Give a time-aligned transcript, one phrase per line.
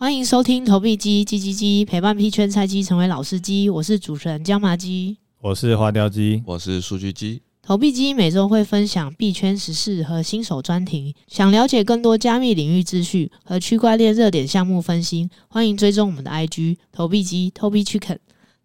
[0.00, 3.68] 欢迎收听投币机叽叽叽，陪伴币圈菜鸡成为老司机。
[3.68, 7.42] 我是主持人椒麻鸡，我是花雕鸡，我是数据鸡。
[7.60, 11.16] 投币机每周会分享币圈时事和新手专题。
[11.26, 18.18] 想了解更多加密领域资讯和区块链热点项目分析，欢迎追踪我们的 IG 投币机 Tobi Chicken。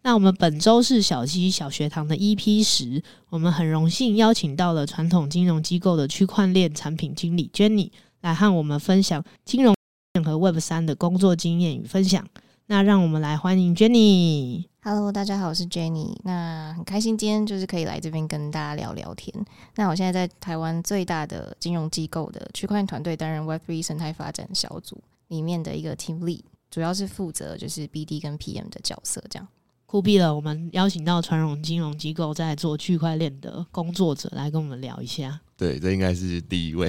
[0.04, 7.90] 那我们本周是小鸡小学堂的 EP 十，我们很荣幸邀请到了传统金融机构的区块链产品经理 Jenny
[8.20, 9.74] 来和我们分享金融
[10.22, 12.24] 和 Web 三的工作经验与分享。
[12.66, 14.64] 那让我们来欢迎 Jenny。
[14.80, 16.14] Hello，大家好，我是 Jenny。
[16.22, 19.34] 那很开心今天就是可以来这边跟大家聊聊天。
[19.74, 29.20] 那我现在在台湾最大的金融机构的区块链团队担任 Web3 生态发展小组里面的一个 Team Lead，主要是负责就是 BD 跟 PM 的角色。
[29.28, 29.48] 这样
[29.86, 35.40] 酷毙了，我们邀请到传统金融机构在做区块链的工作者来跟我们聊一下。
[35.56, 36.88] 对，这应该是第一位，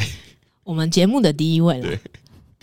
[0.64, 1.98] 我们节目的第一位了。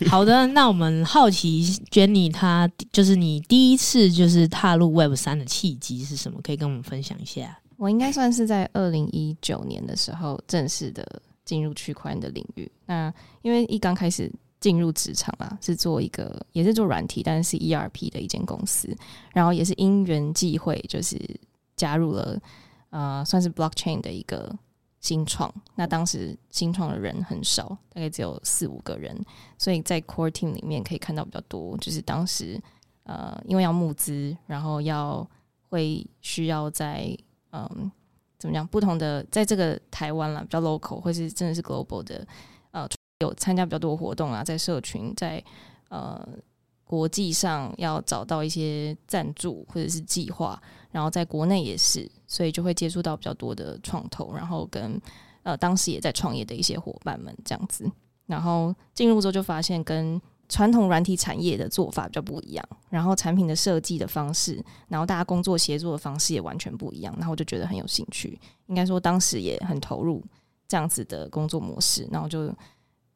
[0.09, 6.39] 好的，那我们好奇 Jenny，她就是你第一次就是踏入 Web 三的契机是什么？
[6.43, 7.59] 可以跟我们分享一下。
[7.77, 11.05] 我应该算是在二零一九年的时候正式的
[11.43, 12.71] 进入区块链的领域。
[12.85, 18.95] 那因为一刚开始进入职场啊，是做一个也是做软体，但是是 ERP 的一间公司，
[19.33, 21.19] 然后也是因缘际会，就是
[21.75, 22.39] 加入了
[22.91, 24.55] 呃，算是 Blockchain 的一个。
[25.03, 29.13] 新创，那当时新创的人很少，大概只有四五个人，
[29.57, 31.77] 所以在 core team 里面可以看到比较多。
[31.79, 32.57] 就是当时，
[33.03, 35.29] 呃，因为要募资，然后要
[35.67, 37.15] 会需要在
[37.51, 37.91] 嗯
[38.39, 42.25] 怎么讲，不同的在这个台湾啦，比较 local，或是真的是 global 的，
[42.71, 42.87] 呃，
[43.19, 45.43] 有参加比较多活动啊，在社群，在
[45.89, 46.25] 呃
[46.85, 50.61] 国际上要找到一些赞助或者是计划。
[50.93, 54.97] 然后在国内也是，所以就会接触到比较多的创投，然后跟
[55.41, 57.91] 呃当时也在创业的一些伙伴们这样子。
[58.27, 67.13] 然后进入之后就发现跟传统软体产业的做法比较不一样，然后产品的设计的方式，然后大家工作协作的方式也完全不一样。
[67.17, 70.23] 然后我就觉得很有兴趣，应该说当时也很投入
[70.67, 72.47] 这样子的工作模式，然后就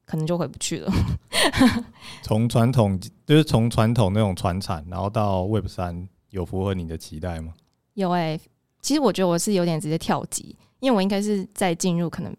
[0.03, 0.91] 可能就回不去了。
[2.23, 7.53] 从传统就是从传统那种传产，然后到 Web 三，有符合你的期待吗？
[7.97, 8.41] 有哎、欸，
[8.79, 12.31] 其实我觉得我是有点直接跳级，因为我应该是在进入可能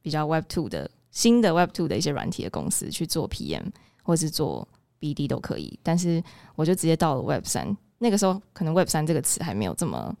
[0.00, 3.64] 比较 Web Two 的新的 Web Two 的一些软体的公司去做 PM
[4.02, 4.66] 或是做
[4.98, 6.24] BD 都可以，但是
[6.56, 7.76] 我就直接到了 Web 三。
[7.98, 10.16] 那个时候可能 Web 三这个词还没有这么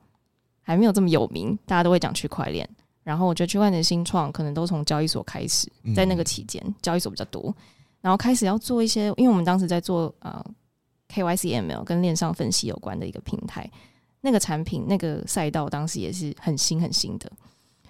[0.60, 2.68] 还没有这么有名，大家都会讲区块链。
[3.02, 5.66] 然后我觉得区块链的新创可能都从交易所开始，
[5.96, 7.54] 在那个期间、嗯、交易所比较多，
[8.02, 10.44] 然后开始要做一些，因为我们当时在做呃
[11.08, 13.70] KYC ML 跟链上分析有关的一个平台。
[14.24, 17.30] 那个产品、那个赛道当时也是很新很新的，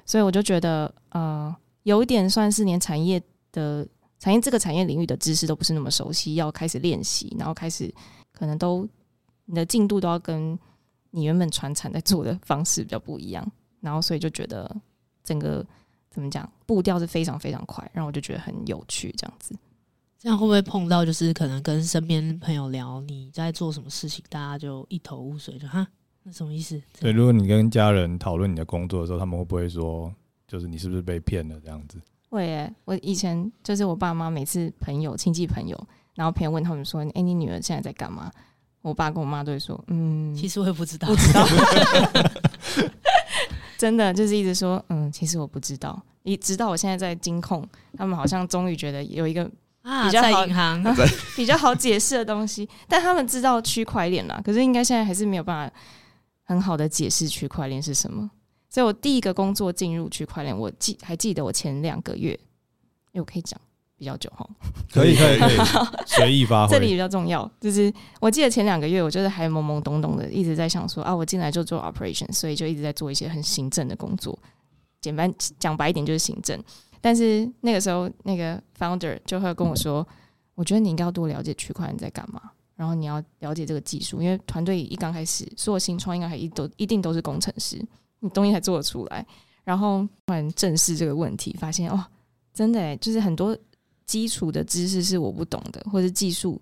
[0.05, 3.23] 所以我就觉得，呃，有一点算是连产业
[3.53, 3.87] 的
[4.19, 7.89] 产业这个产业领域的知识都不是那么熟悉，要开始练习，然后开始
[8.33, 8.85] 可能都
[9.45, 10.59] 你的进度都要跟
[11.13, 13.49] 你原本传产在做的方式比较不一样，
[13.81, 14.69] 然后所以就觉得
[15.23, 15.65] 整个
[16.11, 19.55] 怎么讲步调是非常非常快，然后我就觉得很有趣，这样子。
[20.19, 25.87] 这样会不会碰到就是可能跟身边朋友聊你在做什么事情，大家就一头雾水，就哈？
[26.25, 26.81] 那什么意思？
[26.99, 30.13] 对，如果你跟家人讨论你的工作的时候，他们会不会说，
[30.49, 31.99] 就是你是不是被骗了这样子？
[32.31, 38.31] 会耶，我以前就是我爸妈每次朋友、亲戚朋友，然后朋友问他们说：“哎、欸，你女儿现在在干嘛？”
[38.83, 41.47] 我爸跟我妈都会说：“嗯，其实我也不知道，不知道。
[43.79, 47.63] ”真的就是一直说：“嗯，其实我不知道。”一直到我现在在金控，
[47.97, 50.83] 他们好像终于觉得有一个比较好、啊、银行
[51.37, 55.77] 比较好解释的东西，但他们知道区块链啦，可是应该现在还是没有办法。
[56.45, 58.31] 很好的解释区块链是什么，
[58.71, 62.31] 所以我第一个工作进入区块链，我记还记得我前两个月，
[63.13, 63.61] 因为我可以讲
[63.97, 64.49] 比较久哈，
[64.93, 65.57] 可以可以可以
[66.07, 74.39] 随意发挥， 这里比较重要，就是我记得前两个月，我就是还懵懵懂懂的，一直在想说啊，我进来就做 operation，所以就一直在做一些很行政的工作，
[75.01, 76.63] 简单讲白一点就是行政。
[77.01, 80.07] 但是那个时候，那个 founder 就会跟我说，
[80.55, 82.41] 我觉得你应该要多了解区块链在干嘛。
[82.77, 87.81] 然后你要了解这个技术，因为团队一刚开始，所有新创应该还一都一定都是工程师，
[88.21, 89.25] 你东西才做得出来。
[89.63, 92.05] 然后突然正视这个问题，发现哦，
[92.53, 93.57] 真的诶，就是很多
[94.05, 96.61] 基础的知识是我不懂的，或者技术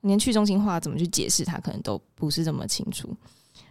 [0.00, 3.14] 连去中心化怎么去解释它，可能都不是这么清楚。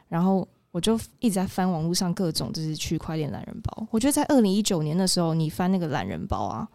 [0.08, 6.70] 然后我就一直在翻网络上各种就是区块链懒人包，我觉得在二零一九年的时候，你翻那个懒人包啊，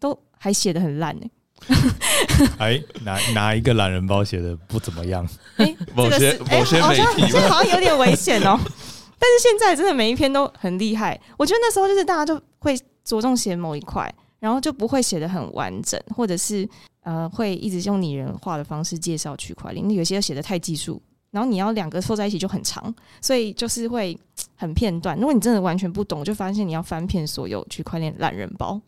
[0.00, 1.26] 都还写得很烂呢。
[2.58, 5.26] 哎，哪哪一个懒人包写的不怎么样？
[5.56, 8.58] 哎、 某些、欸、某些媒体这好像有点危险哦。
[9.18, 11.18] 但是现在真的每一篇都很厉害。
[11.38, 14.02] 我觉得那时候就是大家就会着重写某一块，
[14.40, 16.68] 然然后就不会写的很完整，或者是
[17.02, 19.90] 呃会一直用拟人化的方式介绍区块链。
[19.90, 21.00] 有些写的太技术，
[21.30, 24.14] 然后你要两个凑在一起就很长，所以就是会
[24.54, 25.16] 很片段。
[25.16, 28.78] 如果你真的完全不懂，就发现你要翻遍所有区块链懒人包，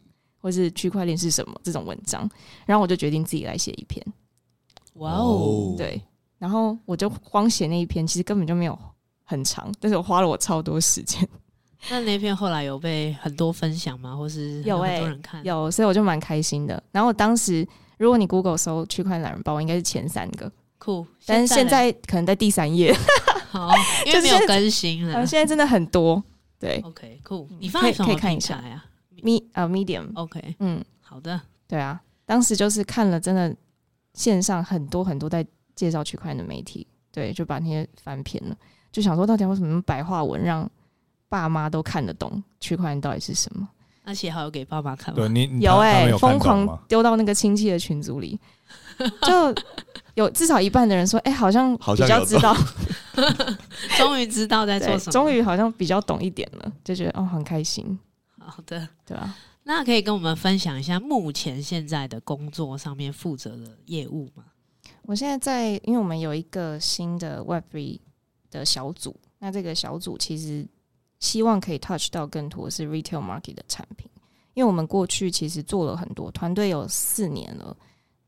[0.47, 2.29] 或是区块链是什么这种文章。
[2.65, 4.01] 然后我就决定自己来写一篇。
[4.95, 6.01] 哇哦，对，
[6.39, 8.79] 然后我就光写那一篇，其实根本就没有
[9.25, 11.29] 很长，但是我花了我超多时间。
[11.91, 14.17] 那那篇后来有被很多分享吗？
[14.17, 15.45] 或是有很多人看？
[15.45, 16.83] 有，欸，有，所以我就蛮开心的。
[16.93, 17.67] 然后当时
[17.99, 21.07] 如果你 Google 搜区块懒人包，应该是前三个，酷。
[21.27, 22.97] 但是现在可能在第三页，
[23.51, 23.71] 好，
[24.07, 25.15] 因为没有更新了。
[25.17, 26.23] 就是，现在真的很多，
[26.59, 27.47] 对，OK，酷。
[27.61, 28.83] 你放在什么可以看一下呀
[29.23, 33.55] ？Me 呃 Medium，OK，嗯，好的，对啊，当时就是看了真的
[34.15, 38.57] 线上很多很多在介绍区块链的媒体，对，就把那些翻篇了，
[38.91, 40.69] 就想说到底为什么白话文让
[41.29, 43.69] 爸妈都看得懂区块链到底是什么？
[44.05, 45.17] 那写好有给爸妈看吗？
[45.17, 48.39] 对你有哎、欸，疯狂丢到那个亲戚的群组里，
[49.23, 49.55] 就
[50.15, 52.57] 有至少一半的人说：“哎、欸， 好像比较知道，
[53.99, 57.99] 终于知道在做什么，终于好像比较懂一点了，就觉得哦很开心。”
[58.47, 64.45] 好的，对啊，那可以跟我们分享一下目前现在的工作上面负责的业务吗？
[65.03, 68.01] 我现在在，因为我们有一个新的 Web3
[68.51, 70.67] 的小组，那这个小组其实。
[71.19, 74.07] 希望可以 touch 到更多是 retail market 的产品，
[74.53, 77.75] 因为我们过去其实做了很多，团队有四年了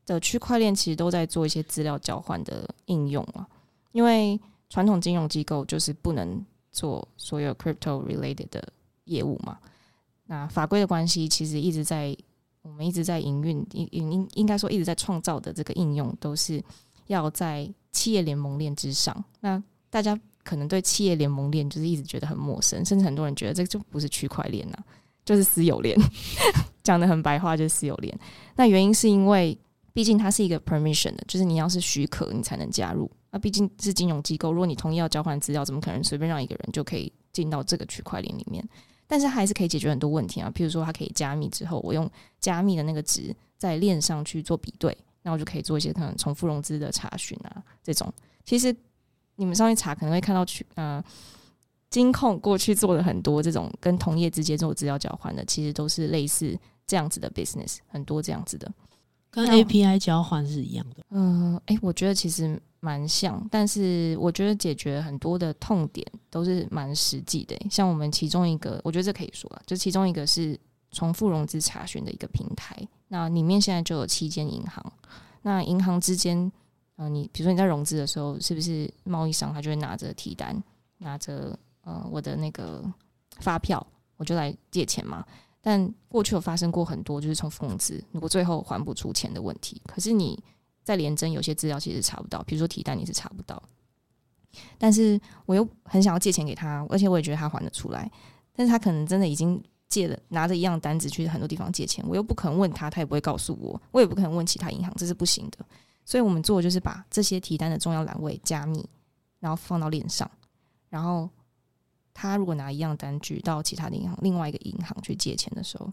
[0.07, 3.47] 的区块链，其实都在做一些资料交换的应用啊。
[3.91, 4.37] 因为
[4.71, 8.67] 传统金融机构就是不能做所有 crypto related 的
[9.03, 9.59] 业务嘛。
[10.29, 12.15] 那法规的关系，其实一直在
[12.61, 16.63] 我们一直在营运，应应应应该说一直在创造的这个应用，都是
[17.07, 19.21] 要在企业联盟链之上。
[19.41, 20.17] 那大家。
[20.41, 24.77] 可能对企业联盟链就是一直觉得很陌生，甚至很多人觉得这就不是区块链呐，
[25.23, 25.95] 就是私有链。
[26.81, 28.17] 讲得很白话就是私有链。
[28.55, 29.55] 那原因是因为，
[29.93, 33.11] 毕竟它是一个 permission 的，就是你要是许可你才能加入。
[33.29, 38.67] 那毕竟是金融机构，如果你同意要交换资料，怎么可能随便让一个人就可以进到这个区块链里面？
[39.09, 42.09] 但是还是可以解决很多问题啊，譬如说它可以加密之后，我用
[42.39, 48.13] 加密的那个值在链上去做比对，那我就可以做一些可能重复融资的查询啊，这种
[48.45, 48.73] 其实。
[49.41, 51.01] 你们上去查可能会看到去，呃，
[51.89, 58.69] 金控过去做了很多这种跟同业之间做资料交换的，其实都是类似这样子的 business，很多这样子的，
[59.29, 61.03] 跟 API 交换是一样的。
[61.09, 67.55] 嗯，诶、欸，我觉得其实蛮像，但是我觉得解决很多的痛点都是蛮实际的。
[67.69, 70.59] 像我们其中一个，我觉得这可以说了，就其中一个是
[70.91, 72.75] 重复融资查询的一个平台，
[73.07, 74.93] 那里面现在就有七间银行，
[75.41, 76.51] 那银行之间。
[77.01, 80.61] 嗯、呃，你比如说你在融资的时候，是不是贸易商他就会拿着提单，
[80.97, 82.83] 拿着呃我的那个
[83.39, 83.85] 发票，
[84.17, 85.25] 我就来借钱嘛？
[85.61, 90.41] 但过去有发生过很多就是重复融资，如果最后还不出钱的问题，可是你
[90.83, 93.61] 在联征有些资料其实查不到，比如说提单你是查不到，
[94.77, 98.09] 但是我又很想要借钱给他，而且我也觉得他还得出来，
[98.53, 105.65] 但是他可能真的已经借了，拿着一样单子去很多地方借钱，我又不可能问他，他也不会告诉我，我也不可能问其他银行，这是不行的。
[106.05, 108.83] 所以我们做的就是把这些提单的重要栏位加密，
[109.39, 110.29] 然后放到链上，
[110.89, 111.29] 然后
[112.21, 115.89] 他如果拿一样单据到其他的银行、另外一个银行去借钱的时候，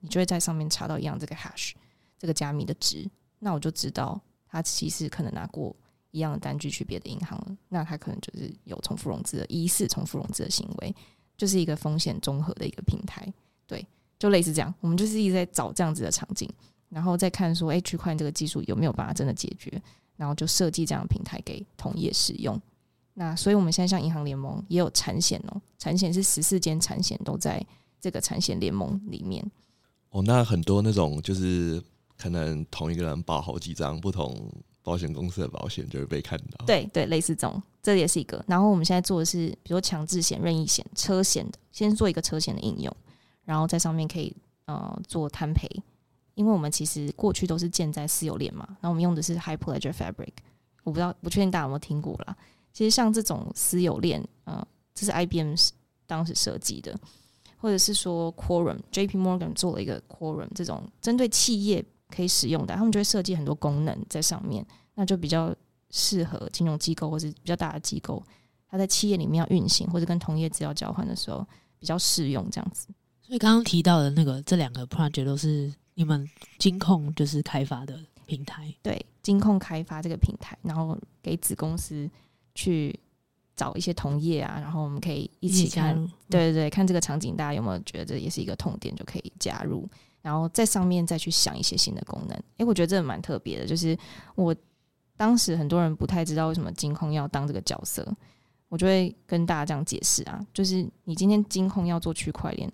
[0.00, 1.72] 你就会在上面查到一样这个 hash
[2.18, 3.08] 这个加密的值，
[3.38, 5.74] 那我就知道他其实可能拿过
[6.10, 10.94] 一样的单据去别的银行了，那他可能就是有重复融资的疑似重复融资的行为，
[11.38, 13.26] 就是一个风险综合的一个平台，
[13.66, 13.82] 对，
[14.18, 16.46] 就类似这样，我们就是一直在找这样子的场景。
[16.90, 19.82] 然后再看说，哎，区块链这个技术有没有办法真的解决？
[20.16, 22.60] 然后就设计这样的平台给同业使用。
[23.18, 27.64] 那所以我们现在像银行联盟也有产险哦，产险是十四间产险都在
[27.98, 29.42] 这个产险联盟里面。
[30.10, 31.82] 哦，那很多那种就是
[32.18, 36.66] 可能同一个人保好几张不同保险公司的保险就会被看到。
[36.66, 38.44] 对对，类似这种，这也是一个。
[38.46, 42.94] 然后我们现在做的是，比如说强制险、任意险、车险的，先做一个车险的应用，
[43.44, 45.66] 然后在上面可以呃做摊赔。
[46.34, 50.34] 因为我们其实过去都是建在私有链嘛，然后我们用的是 Hyperledger Fabric，
[50.84, 52.36] 我不知道不确定大家有没有听过啦。
[52.76, 54.62] 其实像这种私有链，呃，
[54.94, 55.54] 这是 IBM
[56.06, 56.94] 当时设计的，
[57.56, 64.62] 或者是说 Quorum，JP Morgan 做了一个 Quorum 这种针对企业可以使用的，他们就会设计很多功能在上面，
[64.94, 65.56] 那就比较
[65.88, 68.22] 适合金融机构或者比较大的机构，
[68.68, 71.42] 它在企业里面要运行或者跟同业资料交换的时候
[71.78, 72.88] 比较适用这样子。
[73.22, 75.72] 所以刚刚提到的那个这两个 project 都是。
[75.98, 76.28] 你们
[76.58, 82.06] 金控就是开发的平台，对，金控开发这个平台，然后给子公司
[82.56, 82.98] 去
[83.54, 85.94] 找一些同业啊，然后我们可以一起看，
[86.28, 89.88] 对对对，看这个场景，大家有没有觉得这也是一个痛点，就可以加入。
[90.22, 92.36] 然后在上面再去想一些新的功能。
[92.56, 93.96] 诶，我觉得这蛮特别的，就是
[94.34, 94.52] 我
[95.16, 98.04] 当时很多人不太知道为什么金控要当这个角色，
[98.68, 102.68] 我就会跟大家这样解释啊，就是你今天金控要做区块链，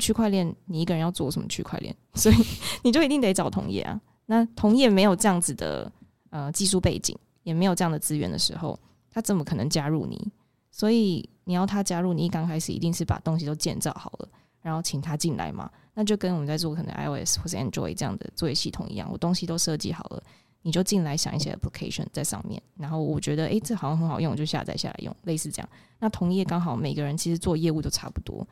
[0.00, 1.94] 区块链你一个人要做什么区块链？
[2.14, 2.34] 所以
[2.82, 4.00] 你就一定得找同业啊。
[4.26, 5.90] 那同业没有这样子的
[6.30, 8.76] 呃技术背景，也没有这样的资源的时候，
[9.16, 10.30] 他怎么可能加入你？
[10.70, 14.28] 所以你要他加入，你一刚开始一定是把东西都建造好了，
[14.60, 15.70] 然后请他进来嘛。
[15.94, 20.22] 那就跟我们在做可能 iOS 或是 Android 这样的作业系统一样，我东西都设计好了，
[20.60, 25.68] 你就进来想一些 application 在上面，然后我觉得诶、这好像很好用，就下载下来用，类似这样。
[25.98, 28.46] 那同业刚好每个人其实做业务都差不多，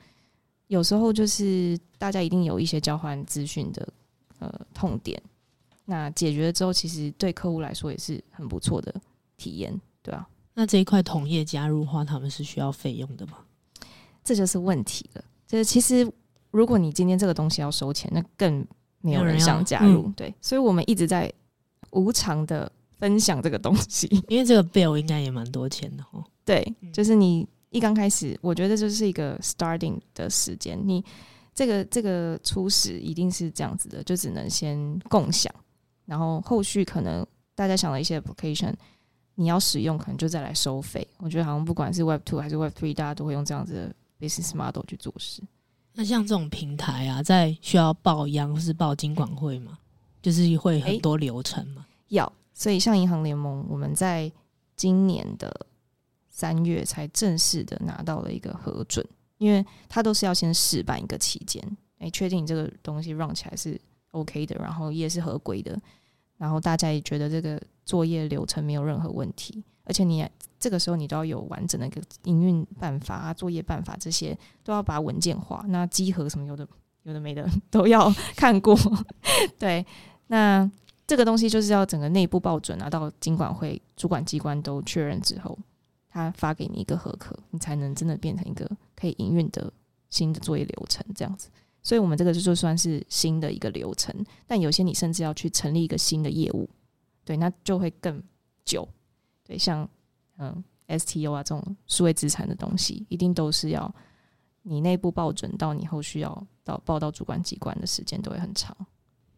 [0.69, 3.87] 有时候就是大家一定有一些交换资讯的
[4.39, 5.23] 呃痛点，
[5.85, 8.95] 那解决了之后，其实对客户来说也是很不错的
[9.37, 10.27] 体验，对啊。
[10.55, 13.39] 那这一块同业加入的话，他们是需要费用的吗？
[14.23, 15.25] 这就是问题了。
[15.47, 16.11] 就是其实，
[16.51, 18.65] 如果你今天这个东西要收钱，那更
[19.01, 20.05] 没有人想加入。
[20.07, 21.31] 嗯、对，所以我们一直在
[21.91, 26.25] 无偿的分享这个东西，因为这个 bill 应该也蛮多钱的哦。
[26.45, 31.05] 对，就是你一刚开始，我觉得就是一个 starting 的时间，你
[31.53, 35.53] 这个这个初始一定是这样子的，就只能先共享，
[36.07, 38.73] 然后后续可能大家想了一些 application。
[39.35, 41.07] 你要使用，可能就再来收费。
[41.19, 45.43] 我觉得好像不管是 Web Two 还是 Web Three，大家都会用这样子的 business model 去做事。
[45.93, 49.79] 那像这种平台啊，在需要报央或是报金管会吗？
[50.21, 51.85] 就是会很多流程吗？
[51.89, 52.33] 欸，要。
[52.53, 54.31] 所以像银行联盟，我们在
[54.77, 55.67] 今年的
[56.31, 59.05] 三月才正式的拿到了一个核准，
[59.39, 61.63] 因为它都是要先试办一个期间，
[61.99, 63.81] 哎，确定这个东西 run 起来是
[64.13, 65.77] OK 的，然后也是合规的。
[66.37, 70.27] 然后大家也觉得这个作业流程没有任何问题，而且你
[70.59, 75.65] 这个时候你都要有完整的一个营运办法啊、作业办法这些都要把它文件化。
[75.69, 76.67] 那稽核什么有的
[77.03, 78.75] 有的没的都要看过。
[79.59, 79.85] 对，
[80.29, 80.71] 那
[81.07, 85.59] 这个东西就是要整个内部报准拿到经管会主管机关都确认之后，
[86.09, 89.71] 他发给你一个合格，你才能真的变成一个可以营运的
[90.09, 91.51] 新的作业流程这样子。
[91.83, 94.15] 所以，我们这个就就算是新的一个流程，
[94.47, 96.67] 但有些你甚至要去成立一个新的业务，
[97.25, 98.23] 对，那就会更
[98.65, 98.89] 久。
[99.43, 99.89] 对，像
[100.39, 103.95] 嗯，STO 啊这种数位资产的东西，一定都是要
[104.63, 108.77] 你内部报准到你后续要到报到主管机关的时间都会很长。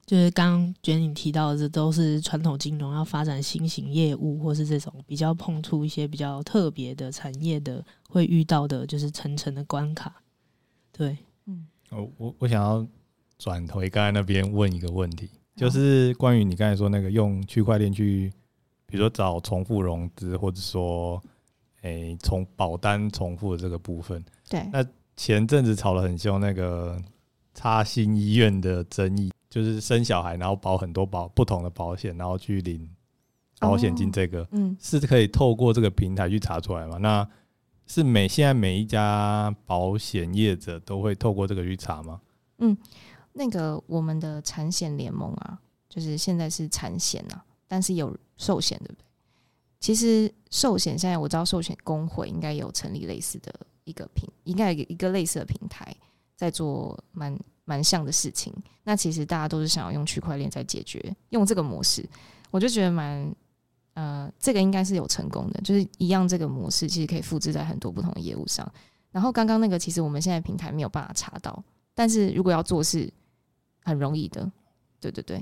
[0.04, 10.22] 就是刚刚觉得你提到的，这都是传统金融要发展新型业务，或是这种比较碰触一些比较特别的产业的，会遇到的就是层层的关卡。
[10.92, 11.66] 对，嗯。
[11.90, 12.86] 我我我想要
[13.36, 18.30] 转回刚才那边问一个问题，就是关于你刚才说那个用区块链去，
[18.86, 21.20] 比如说找重复融资，或者说，
[21.80, 24.22] 诶，从保单重复的这个部分。
[24.48, 24.68] 对。
[24.70, 24.86] 那
[25.16, 27.02] 前阵子吵得很凶，那个
[27.54, 32.86] 插心医院的争议，就是生小孩然后保很多保不同的保险，然后去领
[33.58, 36.98] 保险金，这个，嗯，是可以透过这个平台去查出来吗？
[36.98, 37.26] 那
[37.86, 42.20] 是每现在每一家保险业者都会透过这个去查吗？
[42.58, 42.76] 嗯，
[43.36, 49.04] 那个我们的产险联盟啊，就是现在是产险啊，但是有寿险对不对？
[49.78, 55.94] 其实寿险现在我知道寿险工会应该有成立类似的一个平，应该有一个类似的平台
[56.34, 58.52] 在做蛮蛮像的事情。
[58.82, 62.08] 那其实大家都是想要用区块链在解决，用这个模式，
[62.50, 63.34] 我就觉得蛮。
[63.94, 68.70] 呃，这个应该是有成功的，就是一样这个模式，其实可以复制在很多不同的业务上。
[69.10, 71.64] 然后刚刚那个，其实我们现在平台没有办法查到，
[71.94, 73.10] 但是如果要做是
[73.86, 74.50] 很容易的。
[75.00, 75.36] 对对对，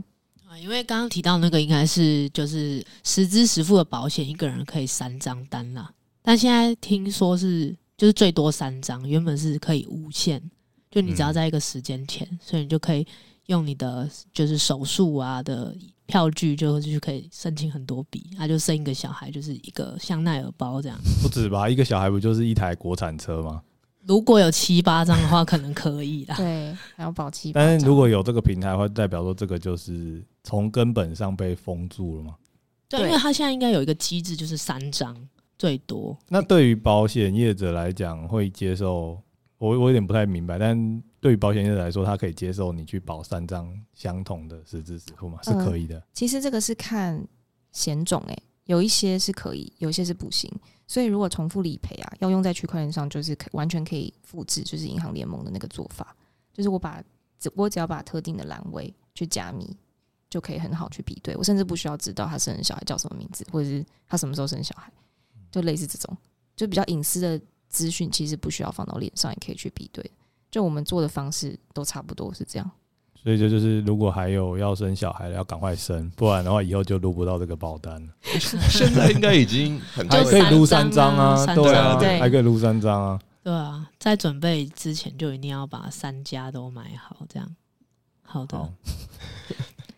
[0.47, 5.91] 啊，因为刚刚提到那个应该是就是实支实付的保险，一个人可以三张单啦。
[6.23, 10.43] 但现在听说是就是最多三张，原本是可以无限，
[10.91, 13.07] 就你只要在一个时间前，嗯、所以你就可以
[13.47, 15.75] 用你的就是手术啊的。
[16.07, 20.99] 票据就就可以申请很多笔，他就生一个小孩，就是一个香奈儿包这样。
[21.23, 23.63] 不止吧，一个小孩不就是一台国产车吗？
[24.06, 26.37] 如果有七八张的话，可能可以啦。
[26.37, 27.52] 对，还要保七。
[27.52, 32.37] 但是如果有这个平台的话，代表说这个就是从根本上被封住了吗？
[32.88, 35.16] 对，因为它现在应该有一个机制，就是三张
[35.58, 36.16] 最多。
[36.28, 39.18] 那对于保险业者来讲，会接受？
[39.58, 41.02] 我我有点不太明白，但。
[41.25, 45.38] 对于保险业者来说，他可以接受你去保三张相同的实支实付吗？
[45.42, 45.96] 是可以的。
[45.96, 47.26] 呃，其实这个是看
[47.73, 50.50] 险种，诶，有一些是可以，有一些是不行。
[50.87, 56.14] 所以如果重复理赔啊，要用在区块链上，就是可完全可以复制，就是银行联盟的那个做法，
[56.52, 57.02] 就是我把
[57.38, 59.76] 只我只要把特定的栏位去加密，
[60.28, 61.35] 就可以很好去比对。
[61.37, 64.92] 我甚至不需要知道他生的小孩叫什么名字，或者是他什么时候生小孩，
[65.50, 66.16] 就类似这种，
[66.54, 70.09] 就比较隐私的资讯，其实不需要放到链上也可以去比对。
[70.50, 72.71] 就我们做的方式都差不多是这样，
[73.25, 78.12] 所以就就是，如果还有要生小孩的，要赶快生，不然的话以后就录不到这个保单了。
[78.38, 83.21] 现在应该已经很还可以录三张啊，啊对啊，对还可以录三张啊。
[83.43, 87.49] 对啊，在准备之前就一定要把三家都买好，这样。
[88.23, 88.71] 好的。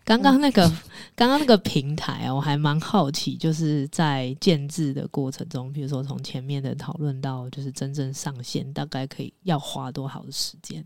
[0.04, 0.68] 刚刚那个，
[1.16, 10.84] 刚刚那个平台啊，我还蛮好奇，就是在建制的过程中，比如说从前面的讨论到就是真正上线，大概可以要花多少的时间？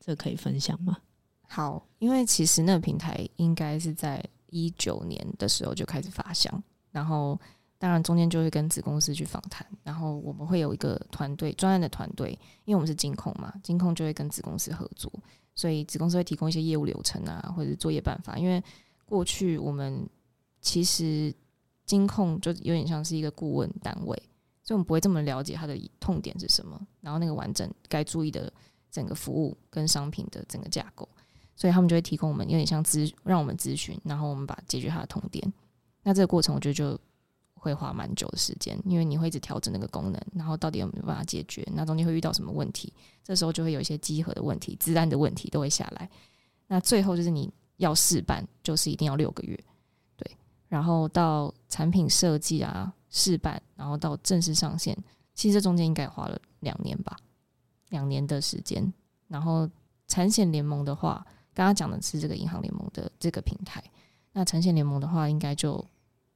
[0.00, 0.96] 这可以分享吗？
[1.54, 6.50] 好，因为其实那个平台应该是在一九年的时候就开始发想，
[6.90, 7.38] 然后
[7.76, 12.30] 当然中间就会跟子公司去访谈，然后我们会有一个团队专案的团队，
[12.64, 15.12] 因为我们是金控嘛，金控就会跟子公司合作，
[15.54, 18.38] 所以子公司会提供一些业务流程啊，或者是作业办法。
[18.38, 18.64] 因为
[19.04, 20.08] 过去我们
[20.62, 21.34] 其实
[21.84, 24.16] 金控就有点像是一个顾问单位，
[24.62, 28.50] 所以我们不会这么了解它的痛点是什么，然后那个完整该注意的
[28.90, 31.06] 整个服务跟商品的整个架构。
[31.54, 35.52] 所以他们就会提供我们有点像咨，让我们咨询，然后我们把解决他的痛点。
[36.02, 36.98] 那这个过程我觉得就
[37.54, 41.64] 会花蛮久的时间，因为你会一直调整那个功能，然后到底有没有办法解决？
[41.72, 42.92] 那中间会遇到什么问题？
[43.22, 46.10] 这时候就会有一些集合的问题、资安的问题都会下来。
[46.66, 49.56] 那最后就是你要试办，就是一定要六个月，
[50.16, 50.28] 对。
[50.66, 54.96] 然后到产品设计啊、试办，然后到正式上线，
[55.34, 57.16] 其实这中间应该花了两年吧，
[57.90, 58.92] 两年的时间。
[59.28, 59.70] 然后
[60.08, 61.24] 产险联盟的话。
[61.54, 63.82] 刚刚讲的是这个银行联盟的这个平台，
[64.32, 65.84] 那呈现联盟的话，应该就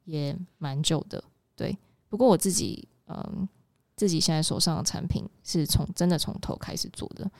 [0.05, 1.23] 也蛮久的，
[1.55, 1.77] 对。
[2.09, 3.49] 不过我自己，嗯，
[3.97, 7.31] 自己现在手上的产品是从真的从头开始做的，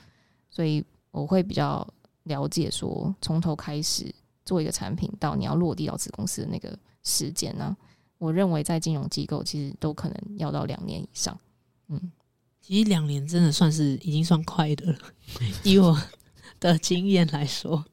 [0.49, 1.87] 所以我会比较
[2.23, 7.75] 了解说，从头开始做一个产品到你要落地到子公司的那个时间呢，
[8.17, 11.39] 我认为在金融机构其实都可能要到两年以上。
[11.87, 12.11] 嗯，
[12.59, 14.99] 其实两年真的算是已经算快的了，
[15.63, 15.95] 以我。
[16.59, 17.83] 的经验来说，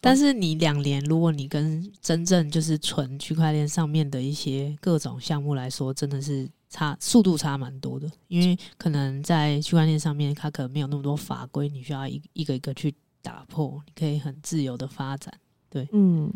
[0.00, 8.10] 但是你两年，如果你跟真正就是纯区块链上面的一些各种项目来说，真的是差速度差蛮多的。
[8.28, 15.34] 因为可能在区块链上面，它可能没有那么多法规，你需要一一个一个去打破，你可以很自由的发展。
[15.68, 16.32] 对，嗯，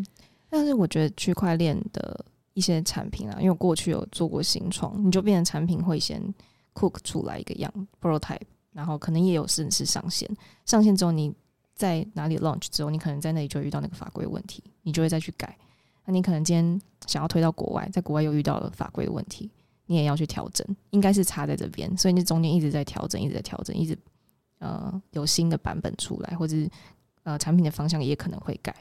[0.51, 6.23] 但是我觉得区块链的一些产品啊，因为过去有做过新创，你就变成产品会先
[6.75, 8.40] cook 出来一个样 prototype，
[8.73, 10.29] 然后可能也有正式上线，
[10.66, 11.33] 上线之后你。
[11.75, 15.57] 在哪里 launch 之后，你可能在那里就遇到那个法规问题，你就会再去改。
[16.05, 19.51] 那你可能今天想要推到国外，在国外又遇到了法规的问题，
[19.87, 20.67] 你也要去调整。
[20.91, 23.97] 应该是差在这边，所以你中间一直在调整，一直在调整，一直
[24.59, 26.69] 呃有新的版本出来，或者是
[27.23, 28.75] 呃产品的方向也可能会改。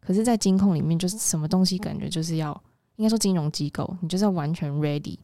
[0.00, 2.52] 可是，在金控里面，就是什么东西感觉就是要，
[2.96, 5.16] 应该说金融机构，你就是要完全 ready，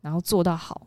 [0.00, 0.86] 然后做到好，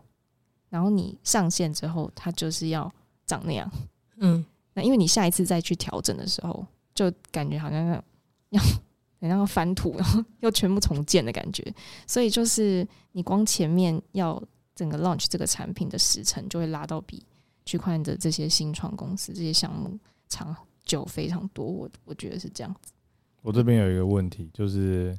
[0.70, 2.92] 然后你上线之后，它就是要
[3.26, 3.70] 长那样，
[4.18, 4.44] 嗯。
[4.78, 6.64] 那因为你下一次再去调整的时候，
[6.94, 8.04] 就感觉好像要
[8.52, 11.66] 要好像要翻土，然后又全部重建的感觉。
[12.06, 14.40] 所以就是你光前面要
[14.76, 17.26] 整个 launch 这个产品的时程，就会拉到比
[17.66, 19.98] 区块链的这些新创公司这些项目
[20.30, 21.66] 长久非常多。
[21.66, 22.94] 我我觉得是这样子。
[23.42, 25.18] 我这边有一个问题，就是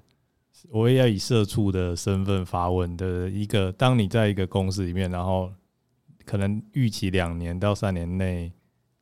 [0.71, 5.53] 我也要以社畜的身份发问的一个：当你在一个公司里面，然后
[6.25, 8.53] 可能预期两年到三年内。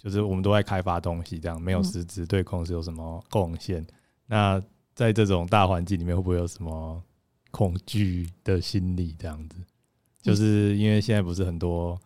[0.06, 3.82] 就是我们都在开发东西，这样没有实质对公司有什么贡献。
[3.82, 3.86] 嗯、
[4.26, 4.62] 那
[4.94, 7.02] 在这种大环境里面，会不会有什么
[7.50, 9.16] 恐惧的心理？
[9.18, 9.58] 这样子，
[10.22, 11.98] 就是因为现在不是很多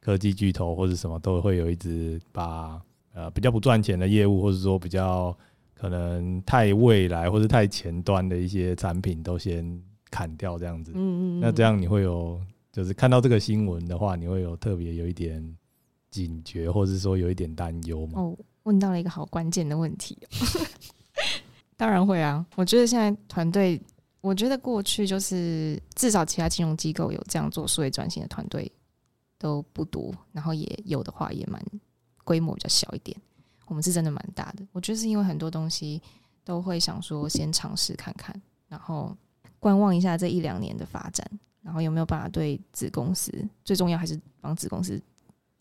[0.00, 2.78] 科技巨头或者什么都会有一直把
[3.14, 5.34] 呃比较不赚钱的业务，或者说比较
[5.72, 10.92] 可能太未来或者太前端的一些产品都先砍掉这样子。
[10.94, 11.40] 嗯嗯，嗯。
[11.40, 12.38] 那这样你会有，
[12.70, 15.56] 就是看到这个新闻的话，你会有特别有一点。
[16.24, 18.20] 警觉，或者说有一点担忧吗？
[18.20, 20.16] 哦，问到了一个好关键的问题。
[21.76, 23.80] 当然会啊，我觉得现在团队，
[24.22, 28.70] 我觉得过去就是至少其他金融机构有这样做数位转型的团队
[29.36, 31.62] 都不多，然后也有的话也蛮
[32.24, 33.14] 规模比较小一点。
[33.66, 36.00] 我们是真的蛮大的，我觉得是因为很多东西
[36.44, 38.34] 都会想说先尝试看看，
[38.68, 39.14] 然后
[39.58, 41.28] 观望一下这一两年的发展，
[41.60, 43.30] 然后有没有办法对子公司，
[43.64, 44.98] 最重要还是帮子公司。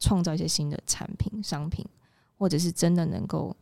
[0.05, 1.83] 创造一些新的产品、商品，
[2.37, 3.55] 或者是真的能够，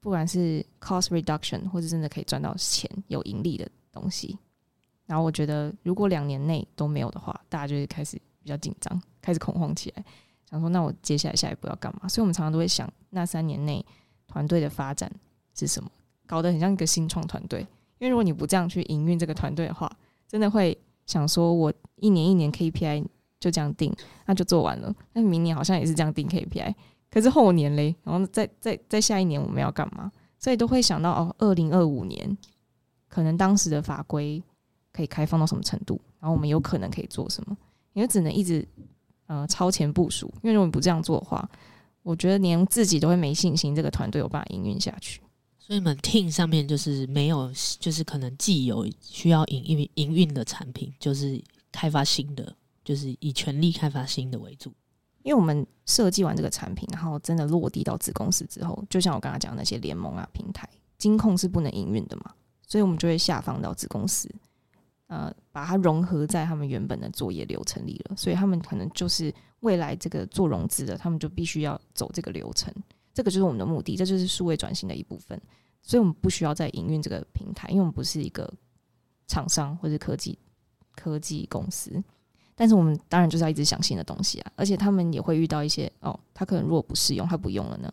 [0.00, 4.38] 不管是 cost reduction，或者真的可以赚到钱、有盈利的东西。
[5.06, 10.04] 然后我觉得，如果两年内都没有的话，大家就会开始比较紧张，开始恐慌起来，
[10.50, 12.06] 想说那我接下来下一步要干嘛？
[12.06, 13.82] 所以我们常常都会想，那三年内
[14.26, 15.10] 团队的发展
[15.54, 15.90] 是什么？
[16.26, 17.66] 搞得很像一个新创团队。
[17.98, 19.90] 因为如果你不这样去营运这个团队的话，
[20.28, 23.06] 真的会想说，我一年一年 KPI。
[23.42, 23.92] 就这样定，
[24.24, 24.94] 那就做完了。
[25.12, 26.72] 那明年好像也是这样定 KPI，
[27.10, 30.12] 可是后年嘞，然后再再再下一年我们要干嘛？
[30.38, 32.38] 所以都会想到哦，二零二五年
[33.08, 34.40] 可能当时的法规
[34.92, 37.56] 可以开放到什么程度，然后我们有可能可以做什么，
[37.94, 38.64] 因为只能一直
[39.26, 41.48] 呃超前部署，因为如果你不这样做的话，
[42.04, 45.20] 我觉得连自己都会没信心，这个团队有办法营运下去。
[45.58, 52.52] 所以你们 team 上面就是没有，就是可能既有需要营运营运的产品，就是开发新的，
[52.84, 54.72] 就是以全力开发新的为主。
[55.22, 60.68] 因为我们设计完这个产品，然后真的落地到子公司之后，就像我刚刚讲那些联盟啊、平台、
[60.98, 62.34] 金控是不能营运的嘛，
[62.66, 64.28] 所以我们就会下放到子公司，
[65.06, 68.16] 呃，把它融合在他们原本的作业流程里了。
[68.16, 72.74] 所以他们可能就是未来这个做融资的，他们就必须要走这个流程。
[73.14, 75.40] 这个就是我们的目的，这就是数位转型的一部分。
[75.82, 78.52] 所以我们不需要再营运这个平台，因为我们不是一个
[79.28, 80.36] 厂商或者科技
[80.96, 82.02] 科技公司。
[82.54, 87.92] 但是我们当然就是要一直想新的东西啊，而且他们也会遇到一些哦，他可能如果不适用，他不用了呢，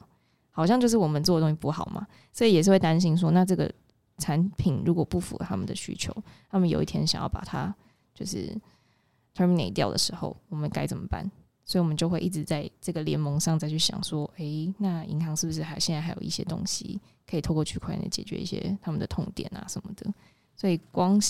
[0.52, 3.72] 好像就是我们做的东西不好嘛，所以也是会担心说，那这个
[4.18, 6.14] 产品如果不符合他们的需求，
[6.50, 7.74] 他们有一天想要把它
[8.14, 8.54] 就是
[9.36, 11.30] terminate 掉的时候，我们该怎么办？
[11.66, 20.12] 所以我们就会一直在这个联盟上再去想说，诶、那银行是不是还现在还有一些东西可以透过区块链解决一些他们的痛点啊什么的？
[20.56, 21.22] 所以光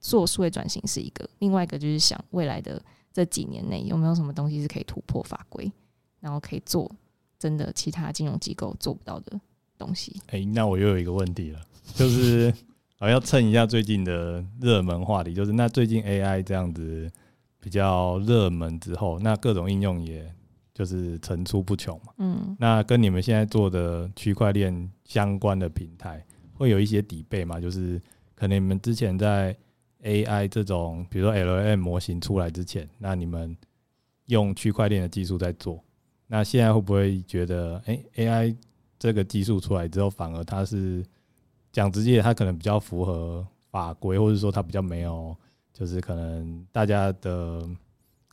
[0.00, 2.82] 做数位转型是一个，另外一个就是想未来的
[3.12, 5.70] 这几年内有没有什么东西是可以突破法规，
[6.20, 6.90] 然后可以做
[7.38, 9.38] 真的其他金融机构做不到的
[9.78, 10.20] 东西。
[10.28, 11.60] 诶、欸，那我又有一个问题了，
[11.94, 12.52] 就是
[12.98, 17.10] 我要蹭一下最近的热门话题，就是那最近 AI 这样子。
[17.62, 20.26] 比较热门之后，那各种应用也
[20.72, 22.14] 就是层出不穷嘛。
[22.16, 27.60] 嗯，那跟你们现在做的区块链相关的平台，会有一些底背嘛？
[27.60, 28.00] 就是
[28.34, 29.54] 可能你们之前在
[30.02, 33.56] AI 这种，比如说 LLM 模型出来之前，那你们
[34.26, 35.82] 用区块链的技术在做，
[36.26, 38.56] 那现在会不会觉得，哎，AI
[38.98, 41.04] 这个技术出来之后，反而它是
[41.72, 45.36] 讲直接，它可能比较符合法规，或者说它比较没有。
[45.72, 47.66] 就是可能大家的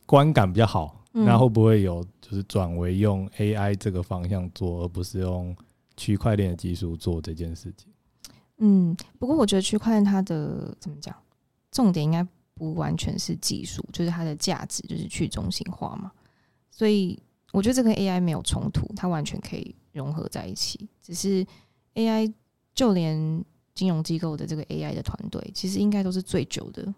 [0.04, 5.56] 观感比较好，嗯、那会不会有就是转为用 AI 这个方向做，而不是用
[5.96, 7.90] 区块链的技术做这件事情？
[8.58, 11.16] 嗯，不过我觉得区块链它的怎么讲，
[11.70, 16.10] 重点应该不完全是技术，就是它的价值就是去中心化嘛。
[16.70, 17.20] 所以
[17.52, 20.88] 我觉得这跟 AI 没有冲突，它完全可以融合在一起。
[21.02, 21.46] 只是
[21.94, 22.32] AI
[22.74, 26.94] 就连金融机构的这个 AI 的团队，其实应该都是最久的。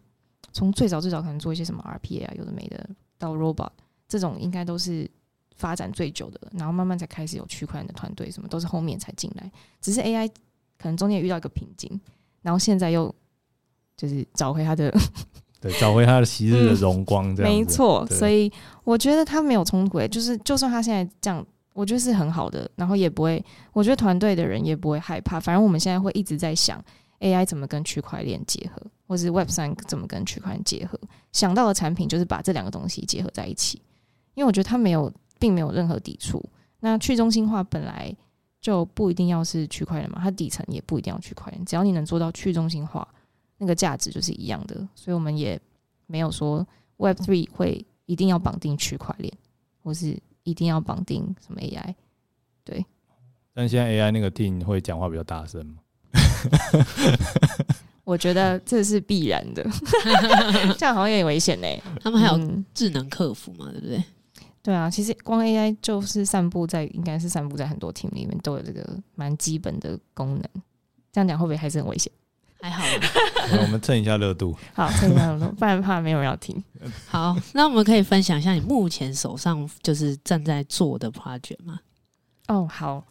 [0.53, 3.71] 从最早最早可能做一些什么 RPA 啊，有的没的，到 robot
[4.09, 5.09] 这种应该都是
[5.55, 9.51] 发展最久的，然后慢慢才开始有区块链的团队，什么都是后面才进来。
[9.81, 10.29] 只是 AI
[10.77, 12.01] 可能中间遇到一个瓶颈，
[12.43, 13.15] 然后现在又
[14.01, 14.91] 就是找回他的，
[15.61, 17.53] 对，找回他的昔日的荣光这样。
[17.53, 18.51] 没错，所以
[18.85, 25.39] 我觉得他没有冲突，欸，就是就算他现在这样，我觉得是很好的，然后也不会，我觉得团队的人也不会害怕。
[25.39, 26.83] 反正我们现在会一直在想
[27.19, 28.81] AI 怎么跟区块链结合。
[29.11, 30.97] 或是 Web 三怎么跟区块链结合？
[31.33, 33.83] 想到的产品就是把这两个东西结合在一起，
[34.35, 36.41] 因为我觉得他没有，并没有任何抵触。
[36.79, 38.15] 那去中心化本来
[38.61, 43.07] 就不一定要是区块链嘛，它底层也不一定要区块链，只要你能做到去中心化，
[43.61, 44.75] 那个价值就是一样的。
[44.95, 45.61] 所以我们也
[46.07, 49.33] 没有说 Web three 会一定要绑定区块链，
[49.83, 51.95] 或是一定要绑定什么 AI。
[52.65, 52.85] 对。
[53.53, 55.77] 但现在 AI 那个 team 会讲话比较大声吗？
[58.05, 59.63] 我觉得这是必然的，
[60.79, 61.67] 这样好像有点危险呢。
[62.03, 64.03] 他们还有智能客服嘛，对不对？
[64.63, 70.43] 对啊，其实光 AI 就是散布在，应该是散布在很多 team 里面都有这个蛮基本的功能。
[71.13, 72.11] 这样讲会不会还是很危险？
[72.61, 72.85] 还 好，
[73.63, 74.57] 我们蹭一下热度。
[74.75, 76.63] 好，蹭一下热度，不然怕没有人要听。
[77.09, 81.81] 好，那我们可以分享一下你目前手上就是正在做的 project 吗？
[82.49, 83.05] 哦，好。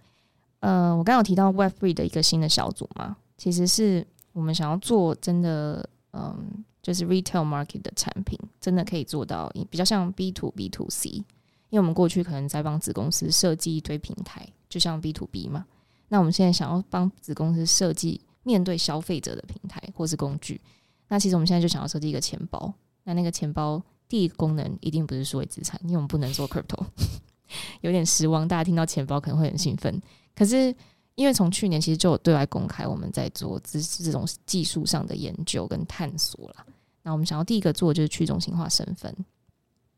[0.60, 4.06] 呃，我刚刚有提到 Web Three 的一个新的小组嘛，其实是。
[4.32, 11.26] 我们想要做真的，嗯，就是 retail market 的产品，真的可以做到比较像 B to B to C，因
[11.72, 15.66] 为我们过去可能在帮子公司设计一堆平台，就像 B to B 嘛。
[16.10, 20.60] 那我们现在想要帮子公司设计面对消费者的平台或是工具。
[21.08, 22.74] 那其实我们现在就想要设计一个钱包。
[23.04, 26.84] 那那个钱包第一个功能一定不是数位资产，因为我们不能做 crypto，
[27.82, 28.48] 有点失望。
[28.48, 30.02] 大家听到钱包可能会很兴奋，
[30.36, 30.76] 可是。
[31.16, 36.66] 因为从去年其实就有对外公开，我们在做这这种技术上的研究跟探索了。
[37.04, 39.14] 那我们想要第一个做就是去中心化身份。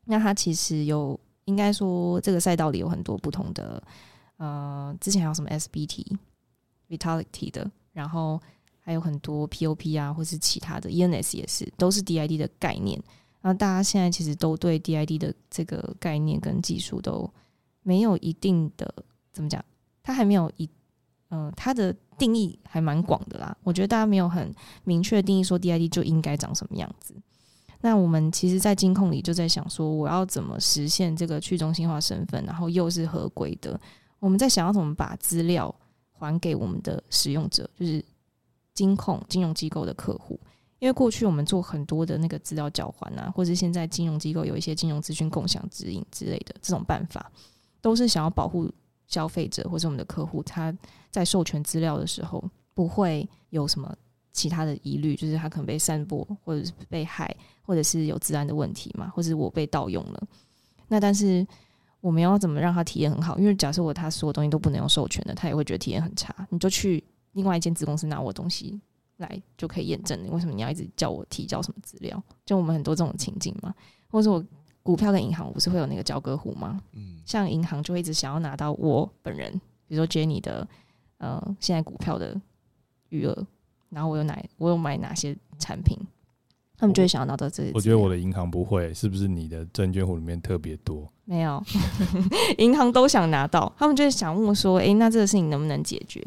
[0.04, 3.80] 那它其实有应该说这个赛道里有很多不同的，
[4.38, 6.04] 呃，之前还有什么 SBT、
[6.88, 8.40] Vitality 的，然后
[8.80, 13.00] 还有很多 POP 啊，或是其他的 ENS 也是，都是 DID 的概念。
[13.40, 17.28] 然后大家现在其实都对 DID 的这个概念跟技术都
[17.82, 18.92] 没有一定的
[19.32, 19.64] 怎么讲，
[20.02, 20.68] 它还没有一。
[21.34, 23.56] 嗯、呃，它的定义还蛮广的啦。
[23.62, 27.14] 我觉得大家没有很明确的定义说 DID 就应该长什么样子。
[27.80, 33.80] 那我们其实，在金控里就在想说，我要怎么实现这个去中心化身份，然后又是合规的。
[34.18, 35.74] 我们在想要怎么把资料
[36.22, 38.04] 还给我们的使用者，就是
[38.74, 40.38] 金控金融机构的客户。
[40.78, 47.30] 因为过去我们做很多的那个资料交换啊，或者现在金融机构有一些金融资讯共享指引之类的这种办法，
[47.80, 48.68] 都是想要保护
[49.06, 50.76] 消费者或者我们的客户，他
[51.10, 52.42] 在授权资料的时候
[52.74, 53.94] 不会有什么
[54.32, 57.32] 其他的疑虑，就是他可能被散播，或者是被害，
[57.62, 60.26] 或者是有治安的问题嘛，或者是我被盗用了。
[60.88, 61.46] 那但是
[62.02, 63.38] 我们要怎么让他体验很好？
[63.38, 66.46] 因为假设我他所有东西都不能用授权的，他也会觉得体验很差。
[66.50, 68.78] 你就去另外一间子公司拿我东西。
[69.18, 72.20] 来就可以验证，为什么你要一直叫我提交什么资料？
[72.44, 73.72] 就我们很多这种情景嘛，
[74.08, 74.44] 或者说我
[74.82, 76.80] 股票跟银行不是会有那个交割户吗？
[76.92, 79.52] 嗯，像银行就会一直想要拿到我本人，
[79.86, 80.66] 比如说 Jenny 的
[81.18, 82.40] 呃现在股票的
[83.10, 83.46] 余额，
[83.90, 85.96] 然后我有哪我有买哪些产品，
[86.82, 87.70] 他们就会想要拿到这些。
[87.74, 91.08] 我觉得我的银行不会，是不是你的证券户里面特别多？
[91.24, 91.62] 没有，
[92.58, 96.20] 银行都想拿到，他们就是想问说，诶、欸，那这个事情能不能解决？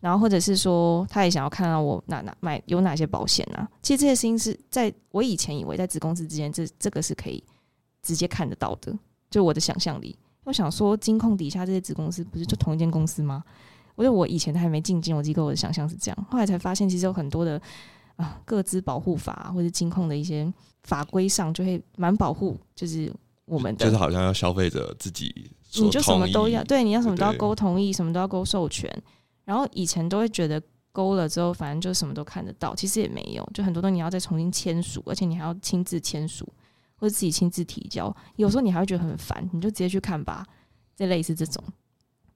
[0.00, 3.62] 然后或者是说，他也想要看到我哪哪买有哪些保险啊？
[3.80, 7.40] 其实这些事情是在我以前以为在子公司之间，这这个是可以
[8.02, 8.92] 直接看得到的。
[9.30, 13.44] 就我的想象力，我想说，金控底下这些子公司不是就同一间公司吗？
[13.94, 16.26] 我觉得我以前还没进金融机构，我的想象是这样。
[16.28, 17.60] 后来才发现，其实有很多的
[18.16, 23.12] 啊，各自保护法或者金控的一些法规上，就会蛮保护，就是
[23.44, 28.90] 我们的，就是好像要消费者自己，你就什么都要，对，你要什么都要勾同意，什么都要勾授权。
[29.44, 36.46] 然后以前都会觉得勾了之后，反正就什么都看得到，其实也没有，就很多东西你要再重新签署，而且你还要亲自签署
[36.96, 40.46] 或者自己亲自提交，有时候你还会觉得很烦，你就直接去看吧，
[40.94, 41.62] 这类似这种。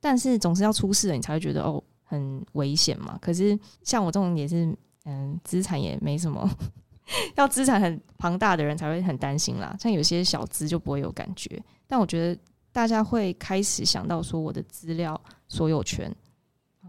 [0.01, 3.17] 但是总是要出事了，你才会觉得哦很危险嘛。
[3.21, 6.49] 可是像我这种也是，嗯，资产也没什么，
[7.37, 9.75] 要资产很庞大的人才会很担心啦。
[9.81, 12.41] 像有些小资就不会有感觉，但我觉得
[12.73, 16.15] 大家会开始想到说我的资料所有权。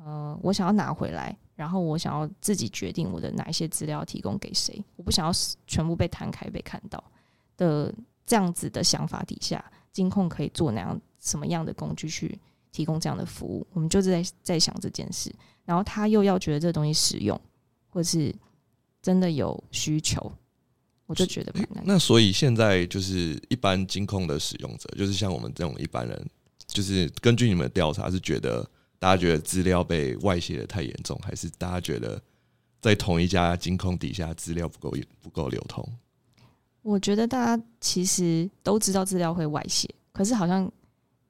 [0.03, 5.32] 呃，我想要拿回来，然后我想要自己决定我的哪一些资料提供给谁，我不想要
[5.65, 7.03] 全部被摊开被看到
[7.58, 7.93] 的
[8.25, 12.39] 这样子的想法底下，金控可以做哪样什么样的工具去
[12.71, 13.67] 提供这样的服务？
[13.73, 15.30] 我们就是在在想这件事，
[15.65, 17.38] 然后他又要觉得这东西实用，
[17.98, 18.32] 或是
[19.02, 20.32] 真的有需求，
[21.08, 21.84] 我就觉得蛮难。
[21.84, 26.30] 那所以现在就是一般金控的使用者，就是像我们这种一般人，
[26.68, 28.64] 就是根据你们的调查是觉得。
[29.00, 32.20] 大家觉得资料被外泄的太严重，还是大家觉得
[32.82, 35.88] 在同一家金控底下资料不够不够流通？
[36.82, 40.68] 我觉得大家其实都知道资料会外泄，可是好像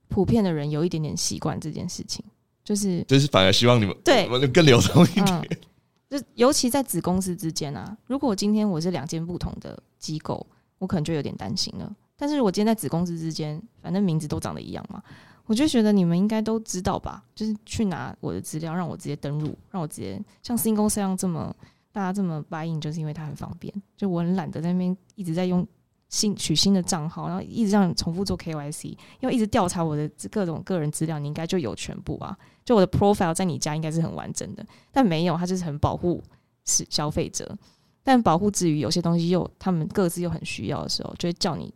[0.07, 2.23] 普遍的人有一点点习惯这件事情，
[2.63, 5.25] 就是就是反而希望你们对我们更流通一点。
[5.27, 5.45] 嗯，
[6.09, 10.45] 就尤其在子公司之间啊，如果今天我是两间不同的机构，
[10.77, 11.95] 我可能就有点担心了。
[12.15, 15.03] 但是我今天在子公司之间，反正名字都长得一样嘛。
[15.45, 21.55] 我就觉得你们应该都知道吧，就是去拿我的资料，让我直接登录，让我直接像新公司一样这么
[21.91, 23.73] 大家这么 buy in，就是因为它很方便。
[23.95, 25.65] 就我很懒得在那边一直在用
[26.09, 32.37] 新取新的账号，然后一直让你重复做 KYC，因为一直调查我的各种个人资料，你应该就有全部啊。
[32.63, 36.23] 就我的 profile 在你家应该是很完整的，但没有，它就是很保护
[36.65, 37.57] 是消费者。
[38.03, 41.73] 但保护之余，有些东西又他们各自又很需要的时候，就会叫你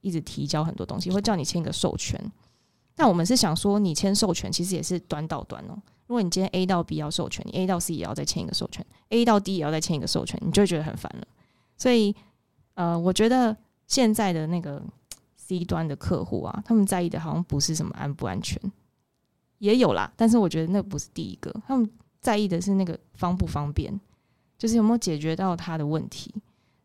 [0.00, 2.20] 一直提交很多东西，会叫你签一个授权。
[2.96, 5.80] 那我们是想说，你签授权其实也是端到端哦。
[6.08, 11.26] 如果你今天 A 到 B 要授权，你 A 到 C 也要再签一个授权，A 到 D 也要再签一个授权，你就会觉得很烦了。
[11.76, 12.12] 所以，
[12.74, 13.56] 呃，我觉得
[13.88, 14.80] 现在的那个
[15.34, 18.60] C 端的客户啊，他们在意的好像不是什么安不安全，
[19.58, 23.98] 也有啦，但是我觉得那不是第一个，他们在意的是那个方不方便，
[24.56, 26.32] 就是有没有解决到他的问题。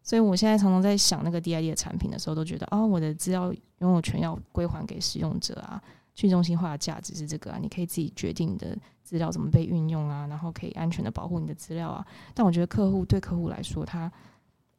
[0.01, 5.81] 所以我现在常常在想那个 DID 的产品的时候，都觉得哦，我的资料拥有权要归还给使用者啊。
[6.15, 12.05] 去中心化的价值是这个啊，你可以自己决定你的资料怎么被运用啊，然后可以安全的保护你的资料啊。
[12.35, 14.11] 但我觉得客户对客户来说，他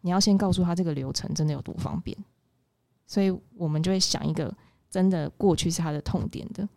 [0.04, 2.14] 你要先告诉他这个流程真的有多方便，
[3.06, 4.54] 所以我们就会想一个
[4.90, 6.68] 真的过去是他的痛点的。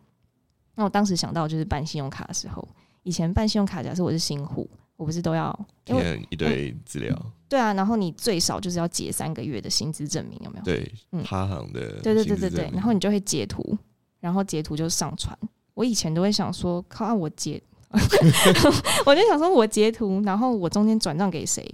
[0.74, 2.66] 那我当时想到就是办信用卡的时候，
[3.02, 7.30] 以前办信用卡，假设我是新户，我不是都要填一堆资料、嗯？
[7.50, 10.64] 对啊，然后你最少就是要结三个月的薪资证明，有没有？
[10.64, 13.76] 对，嗯他行的，对对对对对，然后你就会截图。
[14.20, 15.38] 然后截图就上传。
[15.74, 17.62] 我以前都会想说，靠，我截，
[19.06, 21.72] 我就想说，我截图，然后我中间转账给谁，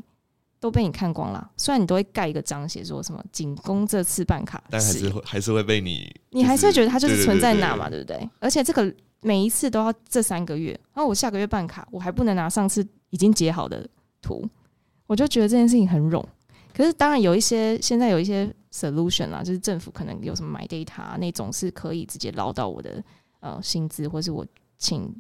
[0.65, 1.51] 都被你看光了。
[1.59, 8.27] 虽然你都会盖一个章，写说什么仅供这次办卡，但还是会还是会被你，你还是会觉得它就是存在那嘛，对不对？
[8.39, 13.87] 而且这个每一次都要这三个月，然后我下个月办卡，我还不能拿上次已经截好的
[14.23, 14.43] 图，
[15.07, 16.25] 我就觉得这件事情很冗。
[16.75, 23.05] 可是当然有一些现在有一些 solution 啦，就是政府可能有什么 MyData 那种是可以直接捞到我的
[23.41, 24.47] 呃薪资，或是我
[24.79, 25.15] 请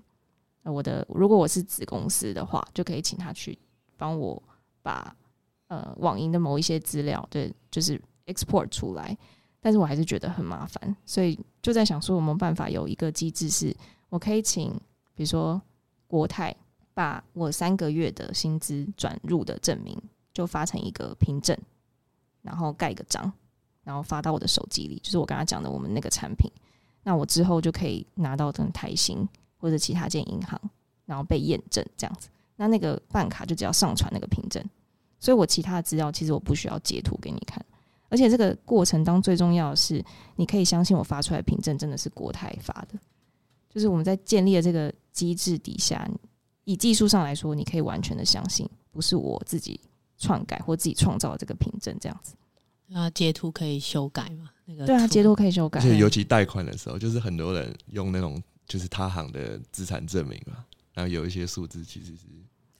[0.62, 3.58] 我的如果我是子公司的话，就可以请他去
[3.98, 4.42] 帮我
[4.82, 5.14] 把
[5.68, 9.16] 呃网银的某一些资料对，就是 export 出来。
[9.60, 13.74] 但是我还是觉得很麻烦，所以就在想说，有没有办法有一个机制是。
[14.10, 14.70] 我可以请，
[15.14, 15.60] 比如说
[16.06, 16.54] 国泰
[16.92, 20.00] 把我三个月的薪资转入的证明，
[20.32, 21.56] 就发成一个凭证，
[22.42, 23.32] 然后盖个章，
[23.82, 26.48] 然后发到我的手机里，就是我刚刚讲的我们那个产品。
[27.02, 30.60] 那我之后就可以拿到跟台新或者其他间银行，
[31.06, 32.28] 然后被验证这样子。
[32.56, 34.62] 那那个办卡就只要上传那个凭证，
[35.24, 37.64] 所以我其他的资料其实我不需要截图给你看。
[38.10, 40.04] 而且这个过程当中最重要的是，
[40.36, 42.98] 你可以相信我发出来的凭证真的是国泰发的。
[43.70, 46.06] 就是我们在建立了这个机制底下，
[46.64, 49.80] 以技术上来说，你可以完全的相信，不是我自己
[50.18, 52.34] 篡改或自己创造的这个凭证这样子。
[52.92, 54.50] 啊，截图可以修改吗？
[54.66, 55.80] 那个对啊，截图可以修改。
[55.80, 62.26] 而且尤其贷款的时候，就是很多人用那种就是他行的资产证明嘛，然后有一些数字其实是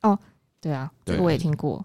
[0.03, 0.17] 哦，
[0.61, 1.83] 对啊，这个我也听过。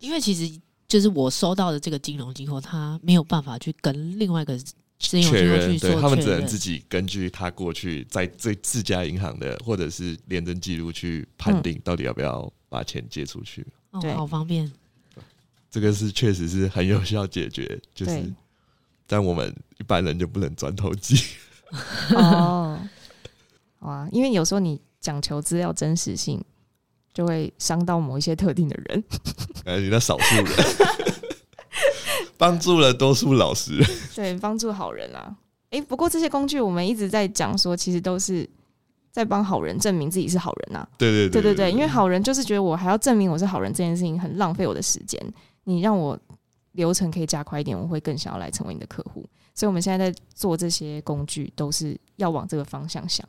[0.00, 4.58] 因为其实就是我收到的这个金融机构，他没有办法去跟另外一个。
[5.02, 13.66] 确认，对，他们只能自己根据他过去在这自家银行的或者是廉政记录去判定到底要不要把钱借出去。
[13.98, 14.70] 对、嗯，好方便。
[15.70, 18.30] 这个是确实是很有效解决，就是
[19.06, 21.16] 但我们一般人就不能钻投机。
[22.14, 22.78] 哦，
[23.78, 26.44] 好啊，因为有时候你讲求资料真实性，
[27.12, 29.04] 就会伤到某一些特定的人。
[29.64, 30.46] 哎，你那少数人。
[32.36, 33.78] 帮助了多数老师，
[34.16, 35.36] 对，帮助好人啊。
[35.70, 38.48] 哎、欸，不过这些工具我们一直在讲说，其实都是
[39.12, 40.88] 在帮好人证明自己是好人呐、啊。
[40.96, 45.20] 对对对对对，因为好人就是觉得我还要证明我是好人这件事情很浪费我的时间。
[45.64, 46.18] 你让我
[46.72, 49.28] 流程可以加快一点，我会更想要来成为你的客户。
[49.54, 53.28] 所以我们现在在做这些工具，都是要往这个方向想，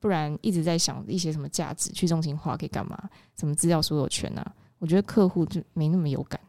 [0.00, 2.98] 不然一直在想一些什么价值、去中心化可以干嘛，
[3.38, 6.40] 什么资料所有权啊，我觉得客户就没那么有感。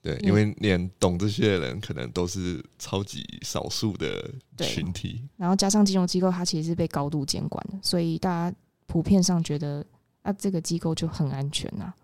[0.00, 8.56] 对，因为连懂这些的人可能都是超级少数的群体，然后加上金融机构，它其实是被高度监管的，所以大家
[8.86, 9.84] 普遍上觉得
[10.22, 11.94] 啊，这个机构就很安全呐、啊，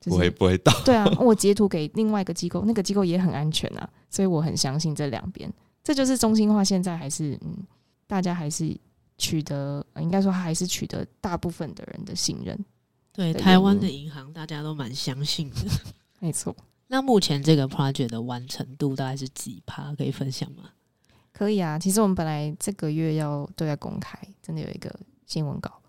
[0.00, 0.72] 不会不会倒。
[0.84, 5.50] 对啊， 我截图给另外一个机构，那个机构也很安全啊，所以我很相信这两边，
[5.84, 6.62] 这就是中心化。
[6.64, 7.56] 现在还是嗯，
[8.08, 8.76] 大家还是
[9.18, 12.58] 取得，应该说还是取得大部分的人的信任。
[13.12, 15.56] 对，台湾的银行大家都蛮相信的，
[16.20, 16.56] 没错。
[16.86, 19.94] 那目前这个 project 的完成度大概是几趴？
[19.94, 20.70] 可以分享吗？
[21.32, 24.92] 可以啊，其实我们本来这个月要对外公开，真的有一个
[25.26, 25.80] 新闻稿，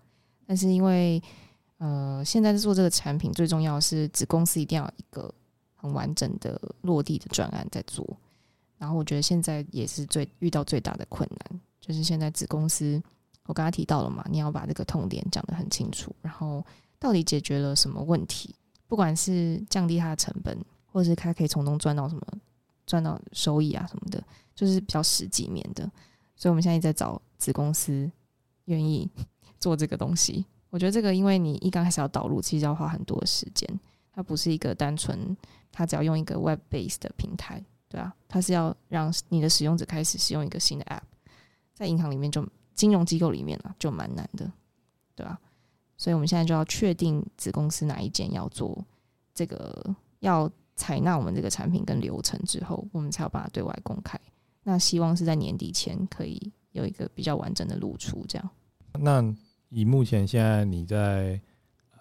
[0.46, 1.22] 但是因为
[1.78, 5.32] 呃，现在做这个产品最重要是子公司一定要有一个
[5.74, 8.06] 很完整的落地的专案在做，
[8.76, 13.02] 然后我觉得现在也是最遇到最大的困难，就是现在子公司
[13.50, 16.64] 我刚刚提到了嘛，你要把这个痛点讲得很清楚，然后
[16.98, 18.54] 到底解决了什么问题，
[18.86, 20.56] 不管是降低它的成本。
[20.92, 22.22] 或者是它可以从中赚到什么，
[22.84, 24.20] 赚到收益啊什么的，
[24.56, 25.88] 就是比较实际面的。
[26.34, 28.10] 所以我们现在在找子公司
[28.64, 29.08] 愿意
[29.60, 30.44] 做这个东西。
[30.68, 33.68] 我觉得这个，因为你一刚开始要导入，其实要花很多时间。
[34.12, 35.36] 它不是一个单纯，
[35.70, 41.02] 它只要用一个 web base 的平台，对啊，它是要让你的使用者开始使用一个新的 app，
[41.72, 42.44] 在银行里面就
[42.80, 44.50] 金融机构里面啊，就蛮难的，
[45.14, 45.38] 对吧？
[45.96, 48.84] 所以我们现在就要确定子公司哪一间要做
[49.34, 50.50] 这个要。
[50.76, 54.18] 采纳我们这个产品跟流程之后，我们才要把它对外公开。
[54.62, 56.40] 那希望是在年底前可以
[56.72, 58.24] 有一个比较完整的露出。
[58.26, 58.50] 这样。
[58.98, 59.22] 那
[59.68, 61.38] 以目前现在你在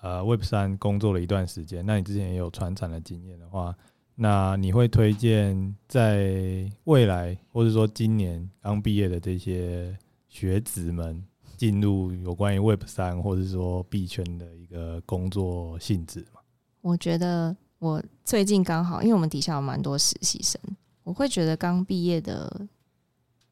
[0.01, 3.75] 呃 Web 三工作了一段时间，那你之前也有传产的经验的话，
[4.15, 9.93] 那你会推荐在未来或者说今年刚毕业的这些
[10.29, 11.21] 学子们
[11.57, 16.39] 进入有关于 Web 三或者说币圈的一个工作性质吗？
[16.79, 17.53] 我觉得。
[17.79, 20.59] 我最近刚好，因为我们底下有蛮多实习生，
[21.03, 22.67] 我会觉得刚毕业的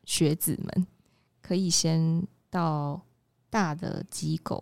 [0.04, 0.88] 学子们
[1.42, 3.02] 可以先到
[3.50, 4.62] 大的机构，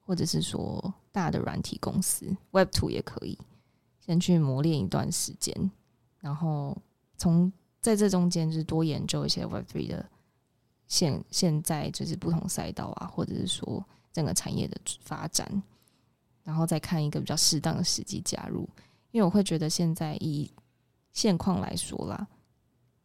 [0.00, 3.38] 或者是说大的软体公司，Web Two 也可以，
[4.00, 5.70] 先去磨练一段时间，
[6.20, 6.74] 然后
[7.18, 7.52] 从
[7.82, 10.06] 在这中间就是多研究一些 Web Three 的
[10.94, 15.60] 现现在就是不同赛道啊，或者是说整个产业的发展，
[16.44, 18.68] 然后再看一个比较适当的时机加入。
[19.10, 20.48] 因为我会觉得现在以
[21.12, 22.28] 现况来说啦，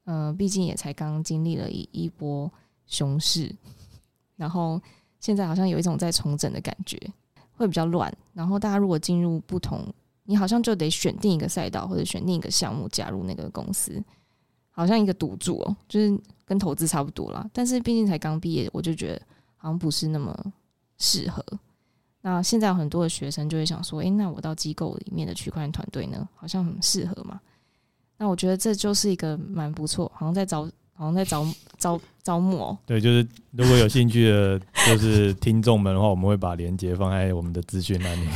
[0.03, 2.51] 嗯、毕竟也才刚经历了一一波
[2.85, 3.51] 熊市，
[4.35, 4.79] 然后
[5.19, 6.95] 现在好像有一种在重整的感觉，
[7.53, 8.15] 会比较乱。
[8.33, 9.91] 然后大家如果进入不同，
[10.25, 13.99] 你好像就得选定一个赛道或者选定一个项目加入那个公司，
[14.69, 16.19] 好像一个赌注哦，就是
[16.49, 17.47] 跟投资差不多啦。
[17.53, 19.21] 但是毕竟才刚毕业，我就觉得
[19.55, 20.35] 好像不是那么
[20.97, 21.45] 适合。
[22.21, 27.39] 那现在有很多的学生就会想说，诶，那我到机构里面的区块链团队呢，好像很适合嘛？
[28.17, 30.67] 那我觉得这就是一个蛮不错，好像在招。
[30.99, 31.47] 好像在招
[31.77, 32.77] 招招募哦。
[32.85, 38.27] 对，就是如果有兴趣的，就是听众们的话，我们会把链接放在我们的资讯那里。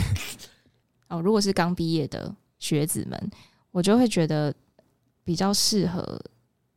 [1.09, 3.31] 哦，如果是刚毕业的学子们，
[3.71, 4.55] 我就会觉得
[5.25, 6.17] 比较适合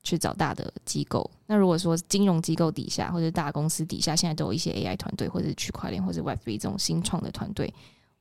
[0.06, 1.28] 去找大的机构。
[1.46, 7.72] 那如果说金融机构底下或者大公司底下，现在都有一些 AI 团队，或者区块链或者 Web3 这种新创的团队，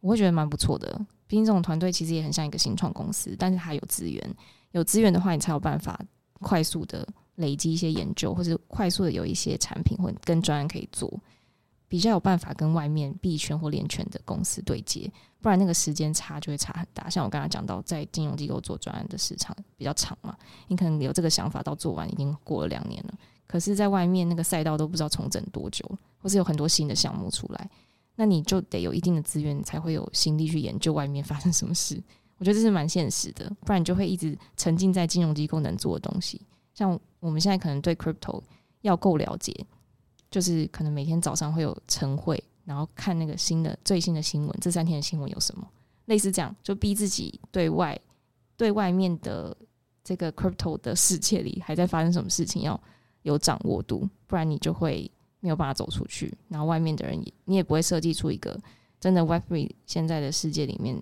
[0.02, 1.00] 我会觉得蛮不错的。
[1.28, 4.36] 毕竟这种团队其实也很像一个新创公司，但是它有资源，
[4.72, 6.00] 有资源的话，你才有办法
[6.42, 7.08] 快速的。
[7.36, 11.14] 累积一些研究，或者快速的有一些产品或跟专案可以做，
[11.88, 15.12] 比较有办法跟外面币圈或链圈的公司对接，
[15.42, 17.10] 不然那个时间差就会差很大。
[17.10, 20.36] 像我刚才讲到，在金融机构做专案的时长比较长嘛，
[20.68, 23.14] 你可能有这个想法到做完已经过了两年了，
[23.48, 25.86] 可是在外面那个赛道都不知道重整多久，
[26.18, 27.70] 或是有很多新的项目出来，
[28.16, 32.02] 那你就得有一定的资源，才会有心力去研究外面发生什么事。
[32.38, 36.42] 我觉得这是蛮现实的，不然你就会一直沉浸在金融机构能做的东西。
[36.74, 38.44] 像我们现在可能对 crypto
[38.82, 39.54] 要够了解，
[40.30, 45.68] 就是可能每天早上会有晨会，然后看那个新的最新的新闻，这三天的新闻有什么，
[46.06, 48.00] 类似这样，就逼自己对外
[48.58, 49.56] 对外面的
[50.04, 52.80] 这个 crypto 的世界里还在发生什么事情要
[53.24, 55.10] 有掌握度，不然你就会
[55.40, 58.60] 没有办法走出去，然后外面的人也你也不会设计出一个
[59.00, 60.96] 真的 Web3 现在的世界里面，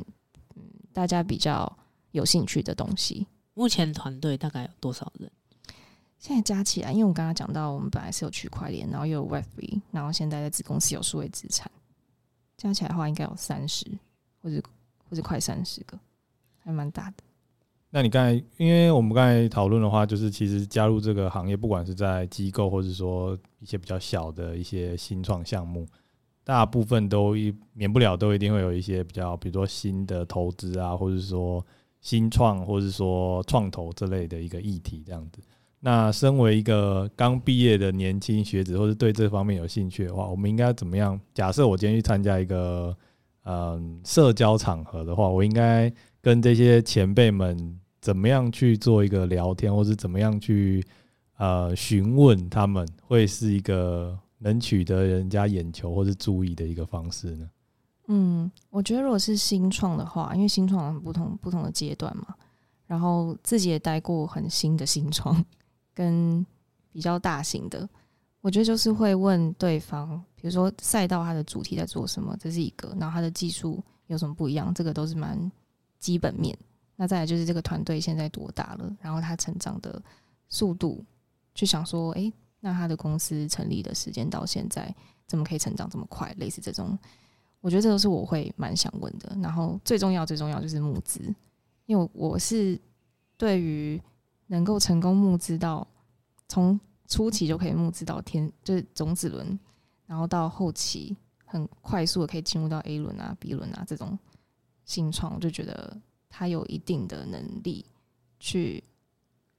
[0.55, 1.77] 嗯，大家比较
[2.11, 3.27] 有兴趣的东西。
[3.55, 5.31] 目前团队大概有多少人？
[6.23, 11.69] 现在加起来，因为我刚刚讲到，我们本来是有区块链，然后又有 Web3，然后现在在子公司有数位资产，
[12.55, 13.85] 加起来的话应该有三十，
[14.41, 14.63] 或者
[15.09, 15.99] 或者快三十个，
[16.59, 17.17] 还蛮大的。
[17.89, 25.85] 那你刚才，因为我们刚才讨论的话，就是其实加入这个行业，不管是在机构，或者说一些比较小的一些新创项目，
[26.45, 31.65] 大部分都一免不了都一定会有一些比较，比如说新的投资啊，或者说
[31.99, 35.41] 新创，或者说创投这类的一个议题，这样子。
[35.85, 41.19] 那身为一个刚毕业的年轻学子，或者对这方面有兴趣的话，我们应该怎么样？
[41.33, 42.95] 假设我今天去参加一个
[43.43, 50.81] 嗯社交场合的话，我应该跟这些前辈们怎么样去做一个聊天，或是怎么样去
[51.37, 57.49] 呃询问他们，会是一个能取得人家眼球或是注意的一个方式呢？
[58.07, 62.27] 嗯，我觉得如果是新创的话，因为新创不同不同的阶段嘛，
[62.87, 65.43] 然后自己也待过很新的新创。
[65.93, 66.45] 跟
[66.91, 67.87] 比较大型的，
[68.41, 75.51] 我觉得就是会问对方，比如说赛道它的主题在做什么，这是一个，然后它的技术有什么不一样，这个都是蛮
[75.99, 76.57] 基本面。
[76.95, 80.01] 那再来就是这个团队现在多大了，然后它成长的
[80.49, 81.03] 速度，
[81.55, 84.93] 去想说，哎、那他的公司成立的时间到现在
[85.25, 86.31] 怎么可以成长这么快？
[86.37, 86.97] 类似这种，
[87.61, 89.35] 我觉得这都是我会蛮想问的。
[89.41, 91.19] 然后最重要最重要就是募资，
[91.85, 92.79] 因为我是
[93.37, 94.01] 对于。
[94.47, 95.87] 能够成功募资到
[96.47, 99.59] 从初期就可以募资到天，就是种子轮，
[100.05, 101.15] 然后到后期
[101.45, 104.17] 很快速的可以进入到 A 轮啊、B 轮啊这种
[104.85, 105.95] 新创，我就觉得
[106.29, 107.85] 他有一定的能力
[108.39, 108.83] 去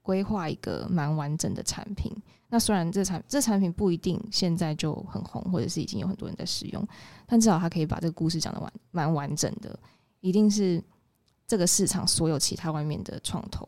[0.02, 2.12] 规划一个蛮完整的产品。
[2.48, 6.86] 那虽然这产这产品不一定现在就很红，或者是已经有很多人在使用，
[7.26, 9.78] 但至少他可以把这个故事讲的完蛮完整的，
[10.20, 10.82] 一定是
[11.46, 13.66] 这个市场所有其他外面的创投。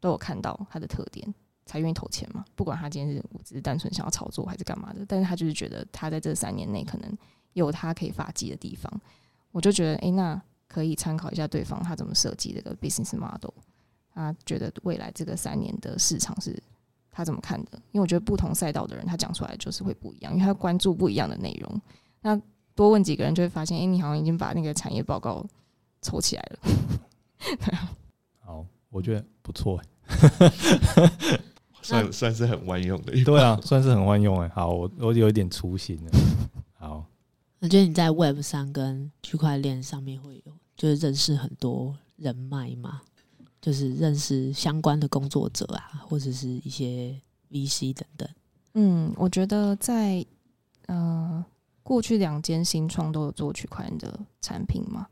[0.00, 1.34] 都有看到他的特点，
[1.66, 2.44] 才愿意投钱嘛。
[2.54, 7.16] 不管他今天是只是单纯想要炒作还是干嘛的，但是他就是觉得他在这三年内可能
[7.52, 8.92] 有他可以发迹的地方。
[9.50, 13.52] 我就觉得，诶、那可以参考一下对方他怎么设计这个 business model。
[14.14, 16.60] 他觉得未来这个三年的市场是
[17.10, 17.70] 他怎么看的？
[17.92, 21.80] 因为我觉得不同赛道的人他讲出来就是会不一样，因为他关注不一样的内容。
[22.20, 22.40] 那
[22.74, 25.44] 多问几个人就会发现，诶、你好像已经把那个产业报告
[26.02, 26.58] 凑起来了。
[28.90, 29.24] 好，我觉得。
[29.40, 29.80] 不错，
[31.80, 33.24] 算算是很万用的。
[33.24, 34.48] 对啊，算是很万用哎。
[34.50, 36.10] 好，我我有一点雏形了。
[36.76, 37.02] 好，
[37.60, 43.00] 我觉得你在 Web 三跟区块链上面会有，就是认识很多人脉嘛，
[43.62, 47.18] 就是认识相关的工作者啊，或者是一些
[47.50, 48.28] VC 等等。
[48.74, 50.22] 嗯，我觉得在
[50.88, 51.42] 呃
[51.82, 55.06] 过去两间新创都有做区块链的产品嘛，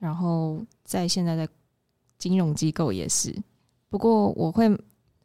[0.00, 1.48] 然后在现在在
[2.18, 3.34] 金融机构也是。
[3.88, 4.68] 不过我会，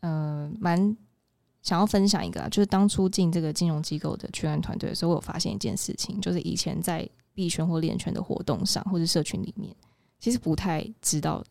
[0.01, 0.95] 呃，蛮
[1.61, 9.75] 想要分享一个啊，就是当初进这个金融机构的区块链团队的时候，我有发现一件事情，就是以前在币圈或链圈的活动上，或者社群里面，
[10.19, 11.43] 其实不太知道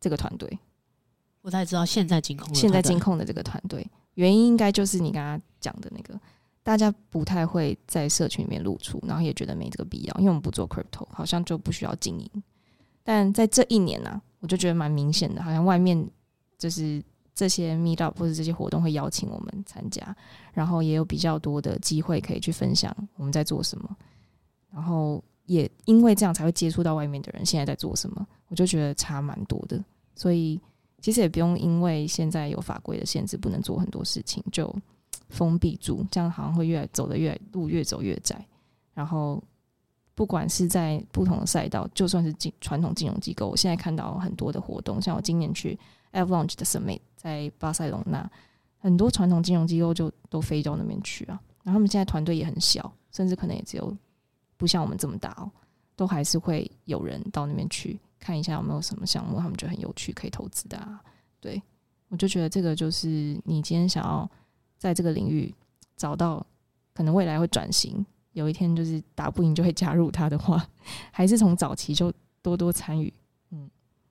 [0.00, 0.58] 这个团队，
[1.40, 6.18] 不太知道现在金控现在金控的这个团队，原因应该就是你刚刚讲的那个，
[6.62, 12.30] 大家不太会在社群里面露出，然后也觉得没这个必要，因为我们不做 crypto，好像就不需要经营。
[13.06, 16.06] 但在这一年呢、我就觉得蛮明显的，好像外面
[16.58, 17.02] 就是。
[17.38, 20.16] 这些 meet up 或者这些活动会邀请我们参加，
[20.54, 23.94] 然后也有比较多的机会可以去分享我们在做什么，
[24.72, 29.78] 然后也因为这样才会接触到外面的人现在在做什么，我就觉得差蛮多的。
[30.14, 30.58] 所以
[31.02, 34.74] 其实也不用因为现在有法规的限制，不能做很多事情就
[35.28, 38.42] 封闭住，这样好像会越走的越路越走越窄。
[38.94, 39.44] 然后
[40.16, 45.78] 不管是在不同的赛道，就算是金传统金融机构，我现在看到很多的活动，像我今年去
[46.10, 47.00] Avalanche 的 Summit。
[47.16, 48.30] 在巴塞隆纳，
[48.78, 51.40] 很多传统金融机构就都飞到那边去啊。
[51.64, 53.96] 然后他们现在团队也很小，甚至可能也只有
[54.56, 55.50] 不像我们这么大哦，
[55.96, 61.02] 都还是会有人到那边去看一下有没有什么项目，他们觉得很有趣可以投资的啊。
[61.40, 61.60] 对，
[62.08, 63.08] 我就觉得这个就是
[63.44, 64.30] 你今天想要
[64.78, 65.52] 在这个领域
[65.96, 66.46] 找到
[66.94, 68.06] 可能未来会转型，
[68.36, 70.64] 有一天就是打不赢就会加入他的话，
[71.10, 72.12] 还是从早期就
[72.42, 73.12] 多多参与，
[73.50, 73.68] 嗯，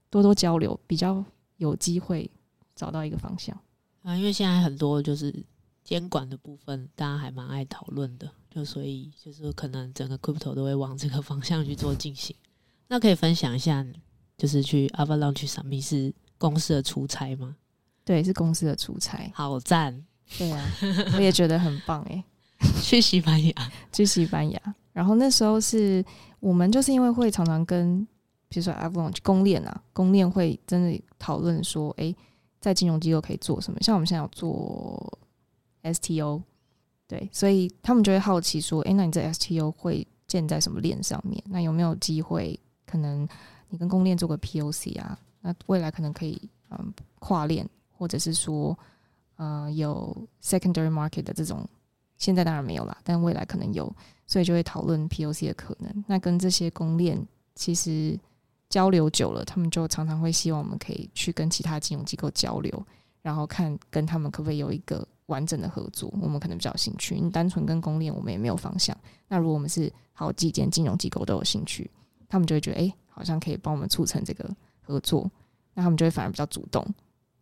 [0.10, 1.24] 多多交流，比较
[1.58, 2.30] 有机会。
[2.78, 3.58] 找到一个方向
[4.02, 5.34] 啊，因为现在很多就是
[5.82, 12.36] 监管的部分，大家还蛮爱讨论的，就所以就是可能整个 crypto 都会往这个方向去做进行。
[12.90, 13.88] 那可以分享一下，
[14.38, 17.56] 就是去 Avalanche Summit 是公司的出差吗？
[18.04, 20.06] 对，是公司的出差，好赞！
[20.38, 20.62] 对啊，
[21.16, 22.24] 我也觉得很棒诶、欸。
[22.82, 23.54] 去西班牙，
[23.92, 26.04] 去西班牙，然后那时候是
[26.40, 28.06] 我们就是因为会常常跟，
[28.48, 32.14] 比如说 Avalanche 公链啊，公链会真的讨论说，哎、
[32.60, 33.80] 在金融机构可以做什么？
[33.82, 35.20] 像我们现在要做
[35.84, 36.42] STO，
[37.08, 41.42] 对，所以他们就会好奇说：“诶、那你这 STO 会建在什么链上面？
[41.48, 42.60] 那有没有机会？
[42.86, 43.28] 可能
[43.70, 45.18] 你跟公链做个 POC 啊？
[45.42, 48.78] 那未来可能可以嗯跨链，或者是说
[49.36, 51.68] 呃有 secondary market 的这种，
[52.18, 53.94] 现在当然没有啦，但未来可能有，
[54.26, 56.04] 所以就会讨论 POC 的可能。
[56.08, 58.20] 那跟这些公链其实。
[58.68, 62.88] 交流久了，他们就常常会希望我们可以去跟其他金融机构交流，
[63.22, 66.12] 然后看跟他们可不可以有一个完整的合作。
[66.20, 68.98] 我们可能比较有兴趣，你单纯跟公链，我们也没有方向。
[69.28, 71.90] 那如果我们是好几间金融机构都有兴趣，
[72.28, 74.50] 他们就会觉得，哎，好像可以帮我们促成这个
[74.82, 75.30] 合作，
[75.76, 76.86] 那他们就会反而比较主动。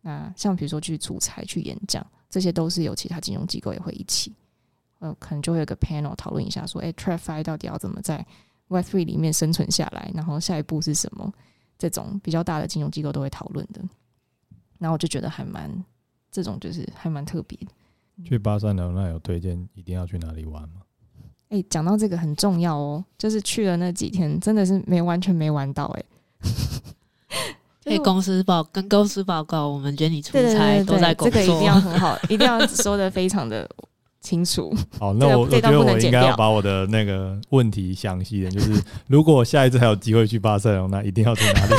[0.02, 4.32] 那像比如说去出差、去演讲，这些都是有其他金融机构也会一起，
[5.04, 8.24] 呃，可能就会有个 panel 讨论一下，说，哎，TradFi 到底要怎么在
[8.68, 11.30] Web Three 里面生存下来，然后下一步是什么？
[11.78, 13.82] 这种比较大的金融机构都会讨论的。
[14.78, 15.70] 然后我就觉得还蛮，
[16.32, 17.66] 这种就是还蛮特别的。
[18.24, 20.80] 去巴塞罗那有推荐一定要去哪里玩吗？
[21.50, 26.04] 哎、欸，讲到这个很重要哦，就是去了那几天，真的是没完全没玩到哎。
[27.84, 33.68] 可 以公司报跟公司报告，我们觉得你出差都在工作，这个一定要很好，一定要说的非常的。
[34.24, 34.74] 清楚。
[34.98, 41.74] 好，那我我觉得我应该要把我的那个问题详细一点，就是如果我下一次还有机会去巴塞罗那，一定要去哪里？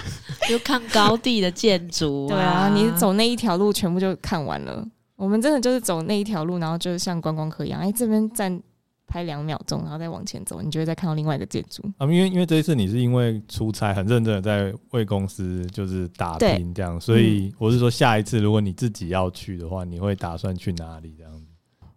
[0.48, 2.26] 就看高地的建筑。
[2.26, 4.84] 对啊，你走那一条路全部就看完了。
[5.14, 8.60] 我们真的就是走那一条路，然后就像观光客一样，哎，这边站
[9.06, 11.82] 拍两秒钟，然后再往前走，你就会再看到另外一个建筑。
[11.98, 21.32] 啊，因为因为这一次你是因为出差很认真的在为公司就是打拼这样，所以我是说下一次如果你自己要去的话，你会打算去哪里这样？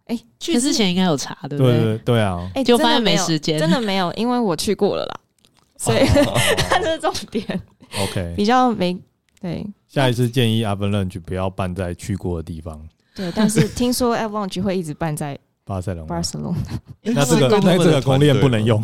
[0.06, 1.98] 哎、欸，去之前应该有查，对不对？
[2.00, 2.40] 对啊！
[2.56, 5.20] 哎、欸，就发现没时间，真的没有，因为我去过了啦，
[5.78, 6.06] 所以
[6.70, 7.62] 它是重点。
[8.02, 8.98] OK，比较没
[9.40, 9.66] 对。
[9.88, 12.82] 下一次建议 Avalanche 不要办在去过的地方。
[13.16, 16.08] 对，但是听说 Avalanche 会一直办在巴塞隆。
[16.08, 16.56] 巴塞隆。
[17.04, 18.84] 那这个那这个公链不能用。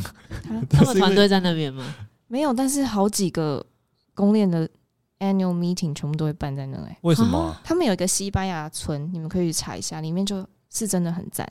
[0.70, 1.84] 他们团队在那边吗？
[2.28, 3.66] 没有，但是好几个
[4.14, 4.70] 公链的
[5.18, 6.94] Annual Meeting 全部都会办在那里。
[7.02, 7.58] 为什么？
[7.64, 11.48] 他们有一个西班牙村，你们可以去查一下，里面就是真的很赞，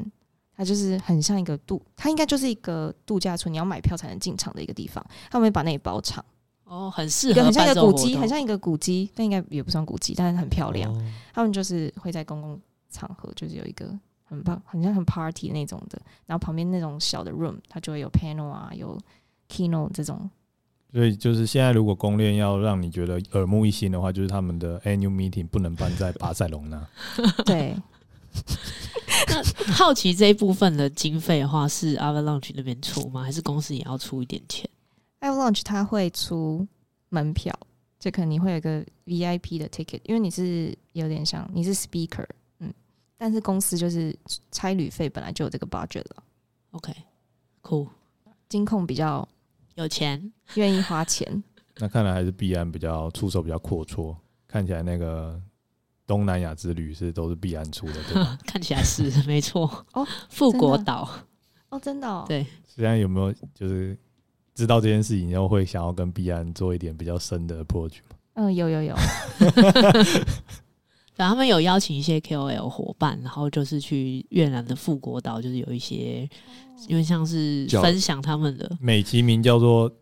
[0.57, 5.05] 它就是很像一个度，它应该就是一个度假村，你要买票才能进场的一个地方。
[5.31, 6.25] 他们会把那里包场
[6.65, 10.93] 哦，很适合，很像一个古迹，很像一个古迹，但应该也不算古迹，但是很漂亮。
[10.93, 11.03] 哦。
[11.33, 12.61] 他们就是会在公共
[12.91, 13.87] 场合，就是有一个
[14.25, 18.99] 很棒，很像很 party 那种的，然后旁边那种小的 room，它就会有 panel 啊，有
[19.49, 20.29] keynote 这种。
[20.93, 26.87] 所以就是现在，如果公链要让你觉得耳目一新的话，就是他们的 annual meeting 不能办在巴塞隆纳。
[27.45, 27.77] 对。
[29.29, 33.23] 那好奇这一部分的经费的话，是 Avalanche 那边出吗？
[33.23, 34.69] 还是公司也要出一点钱
[35.21, 36.67] ？Avalanche 他会出
[37.09, 37.53] 门票，
[37.99, 42.27] 就可能你会有个 VIP 的 ticket，因为你是有点像你是 speaker，
[42.61, 42.73] 嗯，
[43.17, 44.17] 但是公司就是
[44.51, 46.23] 差旅费本来就有这个 budget 了。
[46.73, 47.89] OK，cool，、okay,
[48.49, 49.27] 金控比较
[49.75, 51.43] 有钱，愿意花钱。
[51.81, 54.15] 那看来还是币安比较出手比较阔绰，
[54.47, 55.41] 看起来那个
[56.09, 58.37] 东南亚之旅是都是必安出的，对吧？
[58.45, 59.71] 看起来是 没错。
[59.93, 61.09] 哦，富国岛。
[61.69, 62.45] 哦，真的哦，对。
[62.67, 63.97] 现在有没有就是
[64.55, 68.17] 知道这件事情然后会想要跟必安做一点比较深的 approach 吗？
[68.35, 68.95] 嗯，有有有。
[71.15, 76.27] 然后 他们有邀请一些 KOL 伙伴，然后就是去越南的富国岛，就是有一些
[76.87, 79.93] 因为像是分享他们的美其名叫做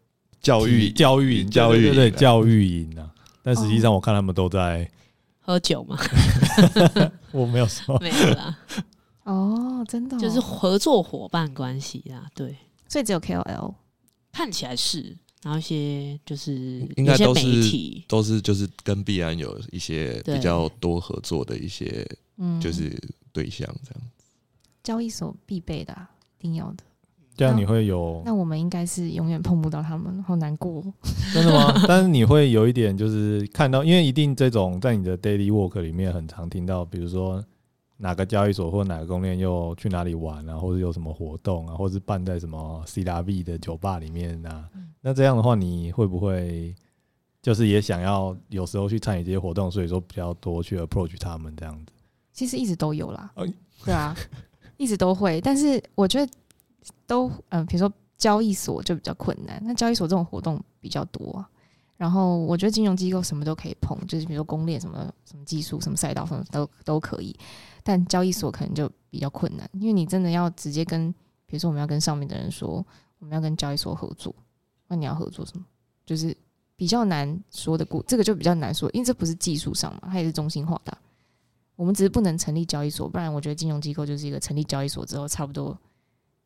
[0.41, 0.91] 教育。
[0.93, 2.19] 教育营教育对，对，对。
[2.19, 3.11] 教育营啊，
[3.43, 4.89] 但实际上我看他们都在
[5.47, 5.97] 喝酒吗，
[7.31, 8.59] 我没有说没有啦。
[9.23, 12.57] 哦，真的、哦、就是合作伙伴关系啦，对，
[12.89, 13.75] 所以只有 KOL
[14.33, 15.17] 看起来是。
[15.43, 22.05] 然后一些就是应该都是都是就是跟必安有一些比较多合作的一些
[22.61, 22.91] 就是
[23.33, 24.25] 对象这样子。
[24.83, 26.83] 交易所必备的、啊，一定要的。
[27.37, 28.23] 这样你会有？
[28.25, 30.83] 那我们应该是永远碰不到他们，好难过。
[31.35, 31.75] 真的吗？
[31.87, 37.45] 但是你会有一点就是看到，因为一定这种在你的 daily work 里面很常听到，比如说。
[37.99, 44.69] 哪个交易所或哪个公链又去哪里玩啊，或者有什么活动啊，或者是办在什么 CRV 的酒吧里面啊？
[45.01, 46.75] 那这样的话，你会不会
[47.41, 49.71] 就是也想要有时候去参与这些活动？
[49.71, 51.93] 所以说比较多去 approach 他们这样子。
[52.35, 53.33] 其实一直都有啦，
[53.83, 54.15] 对啊，
[54.77, 55.41] 一直都会。
[55.41, 56.31] 但是我觉得
[57.07, 59.61] 都嗯，比如说交易所就比较困难。
[59.65, 61.49] 那交易所这种活动比较多啊。
[61.97, 67.35] 然后我觉得金融机构什么都可以碰，就是比如说公链什么什么技术、什么赛道什么都都可以。
[67.83, 71.11] 但交易所可能就比较困难，因为你真的要直接跟，
[71.47, 72.85] 比如说我们要跟上面的人说，
[73.19, 74.35] 我们要跟交易所合作，
[74.89, 75.65] 那你要合作什么？
[76.05, 76.37] 就是
[76.77, 80.97] 比较难说的过，这个就比较难说，因为这不是技术上嘛，它也是中心化的。
[81.77, 85.79] 我们只是不能成立交易所，不然我觉得金融机构就是一个成立交易所之后，差不多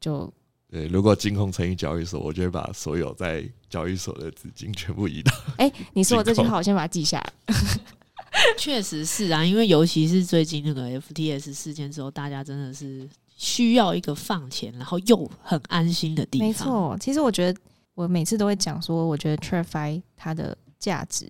[0.01, 0.32] 就
[0.68, 0.86] 对。
[0.88, 5.32] 如果金控成立交易所，我就会把所有在交易所的资金全部移到。
[5.59, 7.32] 哎，你说我这句话，我先把它记下来。
[8.57, 16.46] 确实是啊，因为尤其是最近那个 FTS 事件之后，大家真的是需要一个放钱，然后又很安心的地方。
[16.46, 17.61] 没错，其实我觉得
[17.94, 21.26] 我每次都会讲说，我觉得 TradFi 它的价值，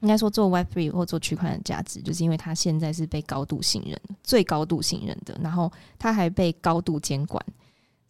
[0.00, 7.44] 应该说做 Web3 或做区块链的价值，就是因为它现在是被高度信任、最高度信任的，然后它还被高度监管，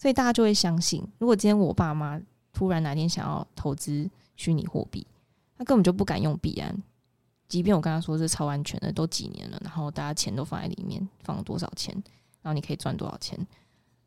[0.03, 2.21] 所以大家就会相信，如果今天我爸妈
[2.53, 5.07] 突然哪天想要投资虚拟货币，
[5.57, 6.77] 他根本就不敢用币安。
[7.49, 11.95] 即便我跟他说是超安全的，都几年了，然后大家钱都放在里面，放了多少钱，
[12.43, 13.39] 然后你可以赚多少钱？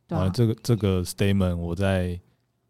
[0.06, 2.20] 对啊，这个这个 statement 我在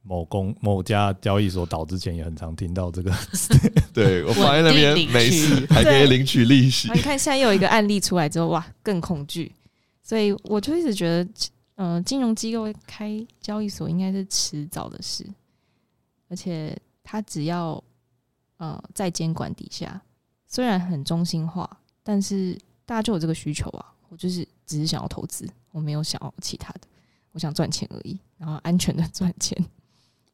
[0.04, 3.12] 某公某家交易所倒之前也很常听到这个。
[3.92, 6.92] 对，我放在那边没事，还可以领取利息。
[6.94, 9.52] 你看现在又有一个案例出来之后，哇，更恐惧。
[10.04, 11.34] 所以我就一直觉得，嗯、
[11.76, 15.26] 呃，金融机构开交易所应该是迟早的事，
[16.30, 17.82] 而且他只要
[18.58, 20.02] 呃在监管底下。
[20.48, 21.70] 虽然很中心化，
[22.02, 23.94] 但是大家就有这个需求啊。
[24.08, 26.82] 我就是只是想要投资，我没有想要其他的，
[27.32, 29.58] 我想赚钱而已，然后安全的 赚钱，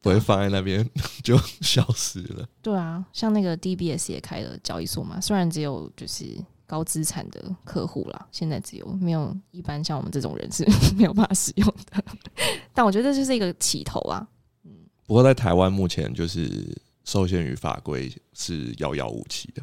[0.00, 0.88] 不会放在那边
[1.24, 2.46] 就消失了。
[2.60, 6.36] 对啊，像那个 DBS 也开了交易所嘛，虽然只有就是
[6.72, 10.64] 高资产的客户啦，现在只有没有一般像我们这种人是
[10.96, 12.02] 没有办法使用的，
[12.72, 14.26] 但我觉得这就是一个起头啊。
[14.64, 14.70] 嗯，
[15.06, 19.62] 不过在台湾目前就是受限于法规是遥遥无期的。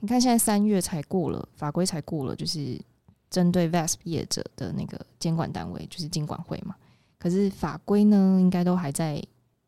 [0.00, 2.80] 你看，现在三月才过了法规，才过了，就是
[3.28, 6.74] 针对 VASP 业者的那个监管单位，就是监管会嘛。
[7.18, 9.22] 可是法规呢，应该都还在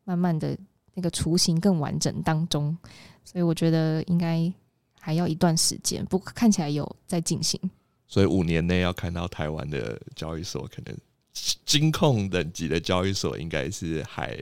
[0.05, 0.57] 慢慢的
[0.95, 2.75] 那个雏形更完整当中，
[3.23, 4.51] 所以我觉得应该
[4.99, 6.05] 还要一段时间。
[6.05, 7.59] 不过看起来有在进行，
[8.07, 10.95] 所以五年内要看到台湾的交易所，可能
[11.65, 14.37] 金控等级的交易所，应该是还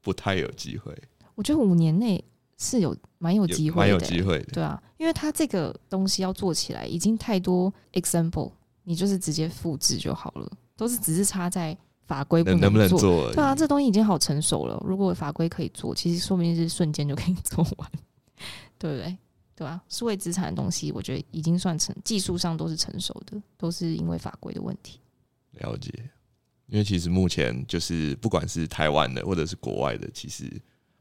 [0.00, 0.92] 不太有机会。
[1.34, 2.22] 我觉得五年内。
[2.56, 8.52] 是有蛮有机会的，蛮有机会的，对啊，因为它这个东西要做起来，已经太多 example，
[8.84, 11.76] 你就是直接复制就好了，都是只是差在
[12.06, 17.90] 法规能能不能做，对啊，这东西已经好成熟了，如果法规可以做，其实说明是瞬间就可以做完，
[18.78, 19.16] 对不对？
[19.56, 25.00] 对啊，数位资产的东西，我觉得已经算成技术上都是成熟的，都是因为法规的问题。
[25.52, 25.92] 了解，
[26.66, 30.50] 因为其实目前就是不管是台湾的或者是国外的，其实。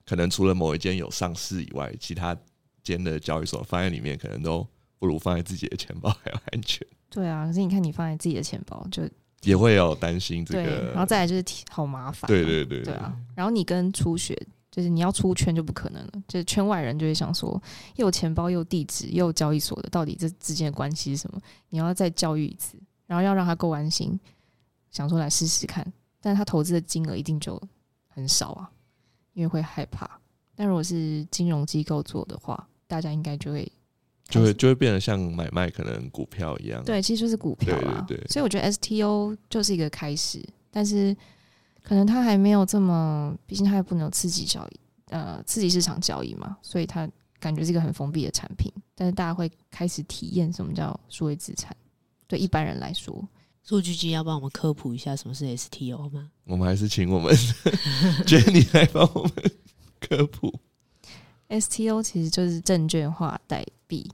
[0.05, 2.37] 可能除了某一间有上市以外，其他
[2.83, 4.67] 间的交易所放在里面，可能都
[4.99, 6.85] 不如放在自己的钱包还要安全。
[7.09, 9.09] 对啊，可是你看，你放在自己的钱包，就
[9.43, 12.27] 也会有担心这个，然后再来就是好麻烦。
[12.27, 13.17] 对对对，对啊。
[13.33, 14.37] 然后你跟初学，
[14.75, 17.61] 就是你要出圈就不可能了，就是圈外人就会想说，
[17.97, 21.39] 又有钱包又地址又有交易所的，到底这之间的关系是什么？
[21.69, 24.19] 你要再教育一次，然后要让他够安心，
[24.89, 25.85] 想说来试试看，
[26.19, 27.61] 但他投资的金额一定就
[28.07, 28.71] 很少啊，
[29.33, 30.09] 因为会害怕。
[30.55, 33.71] 但如果是金融机构做的话，大家应该就会
[34.27, 36.83] 就会就会变得像买卖可能股票一样。
[36.83, 38.03] 对，其实就是股票啦。
[38.07, 41.15] 对，对，对，所以我觉得 STO 就是一个开始，但是
[41.83, 44.79] 可能它还没有这么，毕竟它也不能有刺激交易，
[45.09, 47.07] 呃，刺激市场交易嘛，所以它
[47.39, 48.71] 感觉是一个很封闭的产品。
[48.95, 51.75] 但是大家会开始体验什么叫数位资产。
[52.25, 53.27] 对一般人来说，
[53.63, 56.31] 数据机要帮我们科普一下什么是 STO 吗？
[56.45, 57.35] 我们还是请我们
[58.25, 59.31] Jenny 来帮我们
[59.99, 60.57] 科普。
[61.49, 64.09] STO 其实就是证券化代币，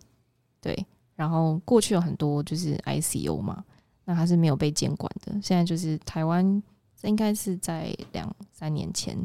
[0.60, 0.86] 对。
[1.16, 3.64] 然后过去有很多就是 ICO 嘛，
[4.06, 5.34] 那它是没有被监管的。
[5.42, 6.62] 现在就是台湾
[7.08, 9.18] 应该是在两三年前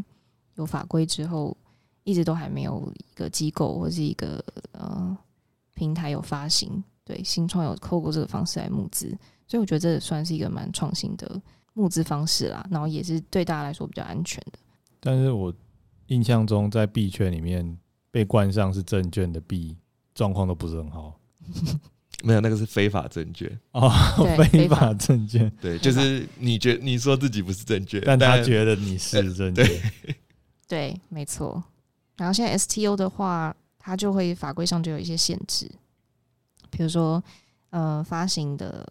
[0.54, 1.56] 有法规之后，
[2.04, 5.16] 一直都还没有一个机构或是一个呃
[5.74, 6.82] 平台有发行。
[7.04, 9.08] 对，新创有透过这个方式来募资，
[9.46, 11.42] 所以我觉得这算是一个蛮创新的
[11.74, 12.66] 募资方式啦。
[12.70, 14.58] 然后也是对大家来说比较安全的。
[15.00, 15.52] 但是我
[16.06, 17.78] 印象中，在币圈里面
[18.10, 19.76] 被冠上是证券的币，
[20.14, 21.20] 状况都不是很好。
[22.24, 23.90] 没有，那个是非法证券哦，
[24.50, 25.50] 非法证券。
[25.60, 29.66] 对，就是你觉你说自己不是证券，但他觉得你是证券。
[29.66, 29.82] 对，
[30.66, 31.62] 对，没错。
[32.16, 35.70] 然后现在 STO 的话，它就会法规上就有一些限制。
[36.70, 37.22] 比如说，
[37.70, 38.86] 呃，发行的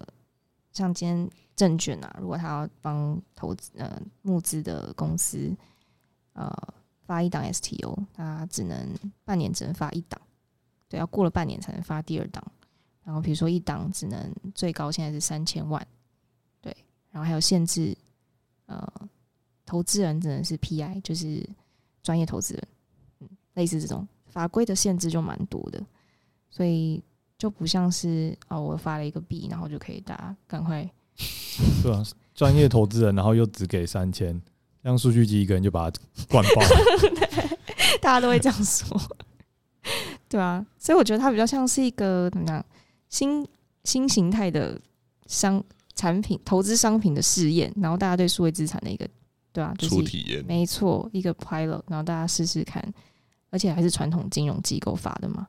[0.71, 5.55] 像今天证券啊，如果他要帮投资呃募资的公司
[6.34, 6.51] 呃
[7.05, 8.77] 发一档 STO，他只能
[9.25, 10.19] 半年只能发一档，
[10.88, 12.43] 对，要过了半年才能发第二档。
[13.03, 15.85] 然后比如说一档只能最高现在是三千万，
[16.61, 16.75] 对，
[17.11, 17.97] 然后还有限制，
[18.65, 18.91] 呃，
[19.65, 21.47] 投资人只能是 PI，就是
[22.01, 22.67] 专业投资人，
[23.19, 25.83] 嗯，类似这种法规的限制就蛮多的，
[26.49, 27.03] 所以。
[27.35, 30.89] 就不像是哦，我发了一个币，然后就可以大家赶快。
[31.83, 32.01] 对啊，
[32.33, 34.41] 专业投资人，然后又只给三千，
[34.81, 35.99] 让数据机一个人就把它
[36.29, 36.61] 灌爆。
[37.99, 38.97] 大家都会这样说，
[40.29, 42.65] 对啊，所以我觉得它比较像是一个怎么样
[43.14, 43.47] 新
[43.84, 44.82] 新形态的
[45.28, 49.07] 商产品投资商品的试验，然后大家对数位资产的一个
[49.51, 52.84] 对啊，就是体验，没错，一个 pilot，然后大家试试看，
[53.51, 55.47] 而且还是传统金融机构发的嘛。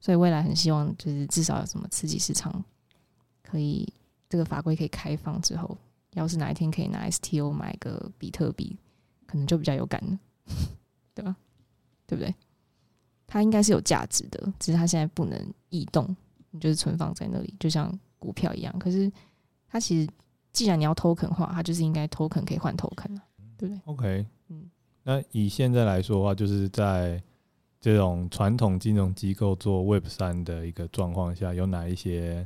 [0.00, 2.64] 所以未来很希望，就是至少有什么刺激市场，
[3.44, 3.88] 可以
[4.28, 5.78] 这个法规可以开放之后，
[6.14, 8.76] 要是哪一天可以拿 STO 买个比特币，
[9.24, 10.18] 可能就比较有感了，
[11.14, 11.36] 对吧？
[12.08, 12.34] 对不对？
[13.24, 16.16] 它应该是有价值的，只是它现在不能异动，
[16.56, 18.78] 你就是存放在那里，就像股票一样。
[18.78, 19.12] 可是
[19.68, 20.10] 它其实，
[20.52, 23.22] 既然你要 token 化，它就是应该 token 可以换 token 啊，
[23.56, 24.68] 对不对？OK，嗯，
[25.04, 27.22] 那以现在来说的话，就是在。
[27.78, 32.44] 这种传统金融机构做 Web 三的一个状况下，有哪一些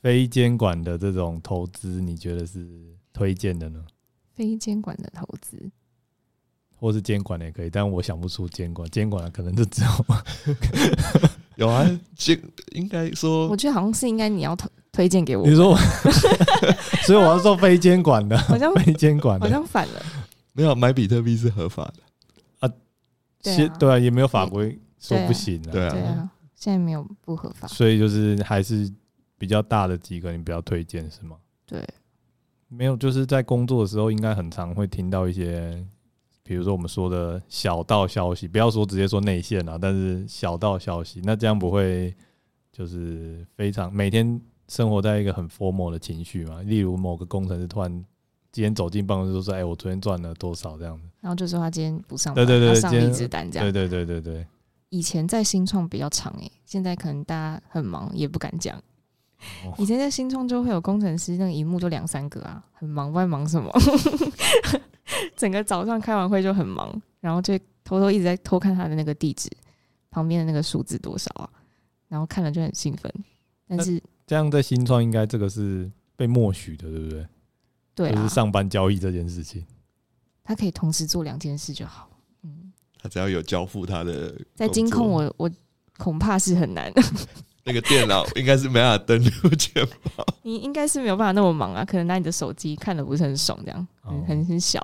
[0.00, 3.84] 非监管的这种投资，你觉得是推荐的呢？
[4.32, 5.68] 非监管的投资，
[6.76, 9.88] 或是监管的也可以，但我想不出监管，监管的可能就只有
[11.56, 11.84] 有啊，
[12.16, 12.38] 这
[12.72, 15.76] 应该说，我觉得好像是应该你要推推荐给我，你说我，
[17.04, 20.02] 所以我要做非监管的， 好像非监管的，好像反了，
[20.52, 22.02] 没有买比特币是合法的。
[23.42, 25.70] 对啊，对啊，也没有法规说不行啊。
[25.70, 27.68] 对啊，对啊，现在没有不合法。
[27.68, 28.90] 所以就是还是
[29.38, 31.36] 比较大的几个，你比较推荐是吗？
[31.64, 31.86] 对，
[32.66, 35.86] 没有，就是在工作的时候，应该很常会听到一些，
[36.46, 42.14] 比如说我们说的小道消息，不要说直接说内线啊，但是小道消息，那这样不会
[42.72, 46.62] 就是非常每天生活在一个很 formal 的情绪嘛？
[46.62, 48.04] 例如某个工程师突然。
[48.52, 53.70] 今天走进办公室说：“哎，我昨天赚了多少？”这样子，然后就说他今天不上班，对对对，上离职单这样。
[53.70, 54.46] 对对对对对。
[54.88, 58.82] 以前在新创比较长哎，现在可能大家很忙，也不敢讲。
[59.76, 63.70] 以前在新创就会有工程师，那个一幕就两三个啊，很忙，不知道忙什么。
[65.36, 69.50] 整个早上开完会就很忙，然后就偷偷一直在偷看他的那个地址
[70.10, 71.48] 旁边的那个数字多少啊，
[72.08, 73.12] 然后看了就很兴奋。
[73.68, 77.26] 但是这样在新创应该这个是被默许的，对不对？
[77.94, 79.64] 对，就是上班交易这件事情，
[80.44, 82.10] 他可以同时做两件事就好。
[82.42, 85.50] 嗯，他只要有交付他的，在金控我我
[85.96, 86.92] 恐怕是很难。
[87.66, 89.86] 那个电脑应该是没办法登录钱
[90.16, 94.80] 包， 你应该是没有办法那么忙啊，可能拿你的手机看的不是很爽，这样很很很小。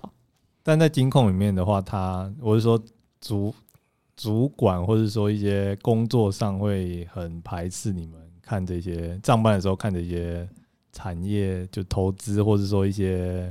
[0.62, 2.78] 但在金控里面的话，他我是说
[3.20, 3.54] 主
[4.16, 10.46] 主管或者说一些工作上会很排斥你们看这些上班的时候看这些。
[10.94, 13.50] 产业就投资，或者说一些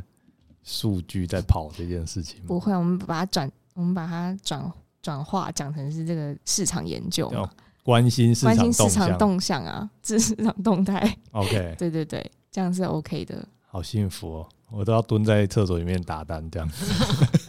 [0.62, 2.72] 数据在跑这件事情，不会。
[2.72, 4.72] 我们把它转，我们把它转
[5.02, 7.50] 转化讲成是这个市场研究嘛，
[7.84, 11.18] 关心市场关心市场动向啊，市场动态。
[11.32, 13.48] OK， 对对对，这样是 OK 的。
[13.68, 16.86] 好幸福哦，我都要蹲在厕所里面打单这样子。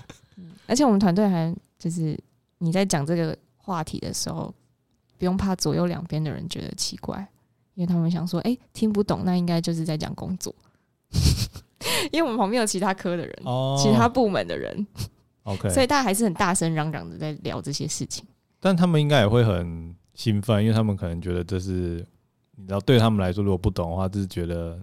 [0.67, 2.19] 而且我们团队还就是
[2.59, 4.55] 你在讲这个话题的时候，
[5.19, 7.27] 不用怕左右两边的人觉得奇怪，
[7.75, 10.55] 因为他们想说，哎、欸，听不懂，那应该就是在讲工作。
[12.11, 14.87] 因为我们旁边有其他科的人，哦、其他部门的人
[15.43, 18.25] ，OK，所以大家还是很大声嚷嚷的在聊这些事情。
[18.59, 22.07] 但他们应该也会很兴奋，因为他们可能觉得这是，
[22.57, 24.79] 你知道，对他们来说，如果不懂的话，就是觉得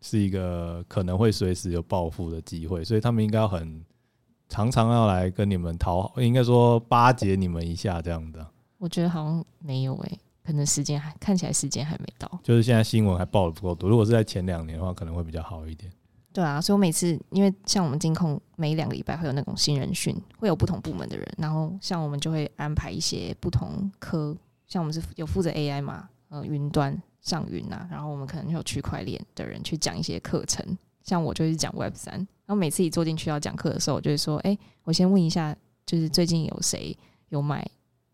[0.00, 3.84] 是一个可能会随时有报复的机会，所以他们应该要很
[4.48, 8.46] 常常要来跟你们讨好，应该说巴结你们一下这样的。
[8.78, 13.88] 我觉得好像没有诶、欸，可能时间还看起来时间还没到，就是现在新闻还报的不够多。
[13.88, 15.90] 如果是在前两年的话，可能会比较好一点。
[16.32, 24.36] 对啊，所以我每次因为像我们金控每两个礼拜会有那种新人训，会有不同部门的人，然后像我们就会安排一些不同科，
[24.72, 30.64] 像我们是有负责 AI 嘛，呃，云端上云啊，然后我们可能有区块链的人去讲一些课程，
[31.04, 35.54] 像我就是讲 Web 三，然后每次一坐进去要讲课的时候，我就会说，哎，我先问一下，
[35.84, 36.96] 就是最近有谁
[37.28, 37.62] 有买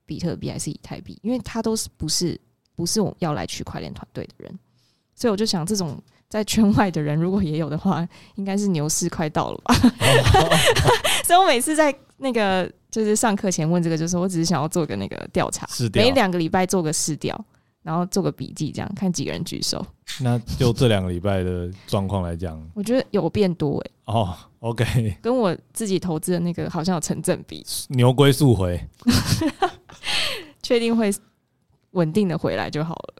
[0.04, 1.16] 比特币还是以太币？
[1.22, 2.36] 因为他都是不是
[2.74, 4.58] 不是我要来区块链团队的人，
[5.14, 5.96] 所以我就想这种。
[6.28, 9.74] 在圈外的人，如果也有的话，应该是牛市快到了吧？
[11.24, 17.44] 所以我每次在那个就是上课前问这个，就是我只是想要做个那个调查，每两个礼拜做个试调，
[17.82, 19.84] 然后做个笔记，这样看几个人举手。
[20.20, 23.92] 那就这两个礼拜的状况来讲，我觉得有变多哎、欸。
[24.12, 28.80] 哦，OK，跟我自己投资的那个好像有成正比，牛归速回，
[30.62, 31.12] 确定会
[31.90, 33.14] 稳定的回来就好了。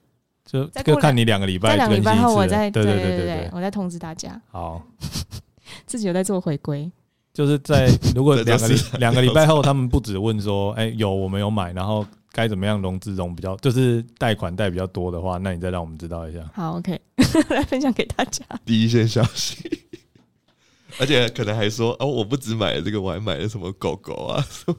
[0.47, 4.41] 就就看你两个礼拜，两个礼拜后我再对对对对对，我再通知大家。
[4.51, 4.83] 好，
[5.85, 6.91] 自己有在做回归，
[7.33, 8.69] 就是在如果 两个
[8.99, 16.41] 两个礼拜后，他们不止问说，哎，有我们有买，然后该怎么样融资融比较，就是贷款贷比较多的话，那你再让我们知道一下。
[16.55, 17.01] 好，OK，
[17.51, 19.87] 来分享给大家第一线消息，
[20.99, 24.77] 而且可能还说哦，我不止买了这个，我还买了什么狗狗啊什么？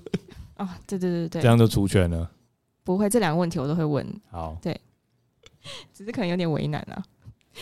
[0.57, 2.29] 哦，对对对对，这样就出圈了。
[2.83, 4.05] 不会，这两个问题我都会问。
[4.29, 4.79] 好，对。
[5.93, 7.03] 只是可能有点为难啊，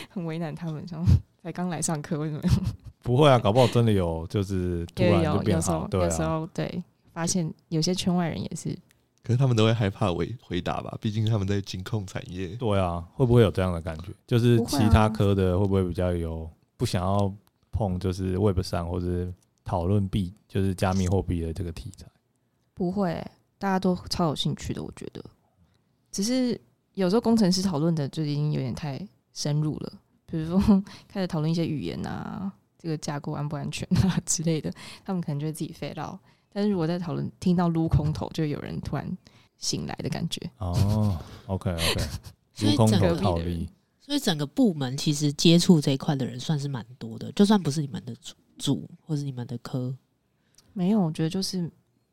[0.10, 1.04] 很为难他们，像
[1.44, 2.42] 才刚来上课，为什么？
[3.02, 5.88] 不会啊，搞不好真的有，就是突然就变好。
[5.88, 6.84] 对，有时候对，
[7.14, 8.78] 发现有些圈外人也是，
[9.24, 10.98] 可是他们都会害怕回回答吧？
[11.00, 12.48] 毕竟他们在金控产业。
[12.58, 14.12] 对啊，会不会有这样的感觉？
[14.26, 17.34] 就是其他科的会不会比较有不想要
[17.72, 19.32] 碰，就是 Web 三或者
[19.64, 22.06] 讨论币，就是加密货币的这个题材？
[22.74, 25.24] 不会、欸，大家都超有兴趣的，我觉得，
[26.12, 26.60] 只是。
[26.94, 29.00] 有时候工程师讨论的就已经有点太
[29.32, 29.94] 深入了，
[30.30, 34.72] 比如说 开始讨论一些语言啊，这个架构安不安全啊 之类的，
[35.04, 36.20] 他们可能就会自己废掉。
[36.52, 39.18] 但是如果在讨论听到撸空头，就有人突然
[39.58, 40.52] 醒来的感觉。
[40.58, 41.18] 哦
[41.48, 42.02] ，OK OK，
[42.62, 43.70] 撸空头套利。
[44.00, 49.96] 所以整个部门其实接触这一块的人算是蛮多的，就算不是你们的组组或是你们的科，
[50.74, 51.70] 没有，我觉得就是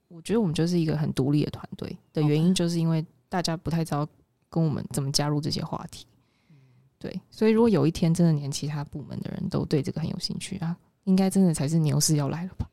[0.09, 4.09] 我觉得我们就是一个很独立的团队的原因，就是因为大家不太知道。
[4.51, 6.07] 跟我们怎么加入这些话题？
[7.05, 10.75] 对，所以如果有一天真的连其他部门的人都对这个很有兴趣啊，
[11.05, 12.67] 应该真的才是牛市要来了吧？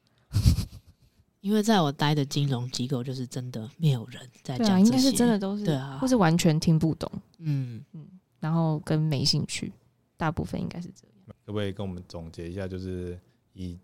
[1.41, 8.07] 因为在我待的金融机构，就是真的没有人在讲这些，应该是真的都是对啊，或是完全听不懂，嗯嗯，
[8.39, 9.73] 然后跟没兴趣，
[10.15, 11.36] 大部分应该是这样。
[11.45, 13.19] 可不可以跟我们总结一下，就是
[13.51, 13.77] 以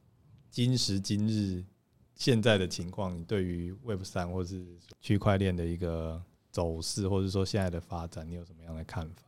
[0.50, 1.62] 今时今日
[2.16, 4.66] 现在的情况，你对于 Web 三或是
[5.02, 6.24] 区块链的一个？
[6.50, 9.27] 走势，或者说现在的发展，你有什么样的看法？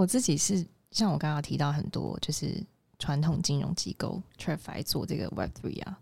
[0.00, 2.64] 我自己是像我刚刚提到很多，就是
[2.98, 5.98] 传统金融机构 TradFi 做这个 Web Three 啊，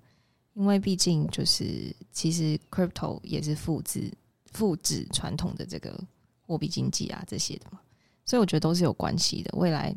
[0.55, 4.13] 因为毕竟就是其实 Crypto 也是复制
[4.53, 5.99] 复制传统的这个
[6.47, 7.81] 货币经济啊这些的嘛，
[8.25, 9.51] 所以我觉得都是有关系的。
[9.59, 9.93] 未来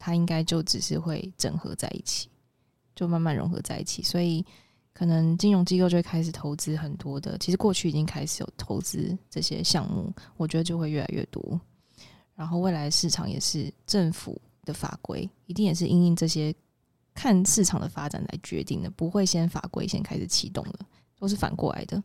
[0.00, 2.28] 它应该就只是会整合在一起，
[2.96, 4.44] 就慢慢融合在一起，所以。
[4.94, 11.60] 可能金融机构就会开始投资很多的，其实过去已经开始有投资这些项目，我觉得就会越来越多。
[12.38, 16.54] 然后未来市场也是政府的法规，一定也是因应这些
[17.12, 20.78] 看市场的发展来决定的，不会先法规先开始启动的，
[21.18, 22.00] 都是反过来的。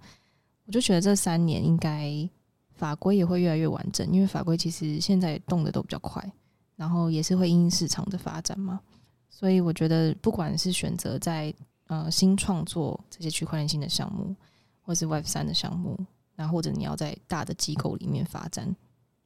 [0.65, 2.27] 我就觉得这三年应该
[2.71, 6.27] 法规也会越来越完整，因为法规其实现在动的都比较快，
[6.75, 8.81] 然后也是会因应市场的发展嘛。
[9.29, 11.53] 所以我觉得不管是选择在
[11.87, 14.35] 呃，新创作这些区块链新的项目，
[14.81, 15.99] 或是 Web 三的项目，
[16.33, 18.73] 然后或者你要在大的机构里面发展，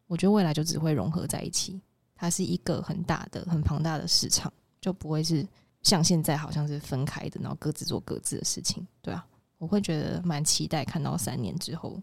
[0.08, 1.80] 我觉得未来就只会融合在一起。
[2.20, 4.52] 它是一个很大的、很庞大的市场，
[4.82, 5.48] 就不会是
[5.84, 8.84] 像现在好像是分开的，然后各自做各自的事情。
[9.04, 9.24] 对啊，
[9.60, 12.02] 我会觉得蛮期待看到三年之后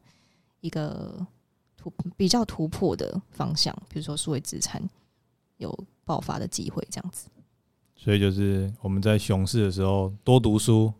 [0.60, 1.26] 一个
[1.76, 4.80] 突比较突破的方向，比如说数位资产
[5.56, 7.26] 有爆发的机会这样子。
[7.96, 10.92] 所以就是我们在熊市的时候多读书，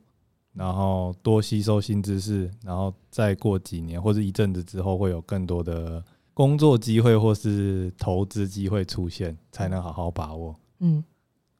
[0.55, 6.05] 然后多吸收新知识，然后再过几年或者一阵子之后，会有更多的
[6.35, 10.55] 工作机会或是投资机会出现，才能好好把握。
[10.80, 11.03] 嗯，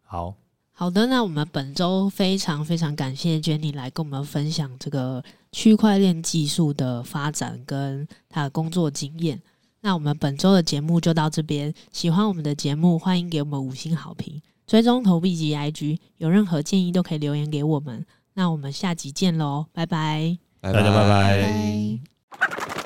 [0.03, 0.35] 好
[0.73, 5.23] 好的，那我们本周非常非常感谢 Jenny 来跟我们分享这个
[5.53, 9.41] 区块链技术的发展跟他的工作经验。
[9.81, 14.43] 那我们本周的节目就到这边，喜欢我们的节目，欢迎给我们五星好评。
[14.67, 18.05] 追踪投币及 IG，有任何建议都可以留言给我们。
[18.33, 21.43] 那我们下集见喽，拜拜，大家拜拜。
[21.43, 22.84] 拜拜。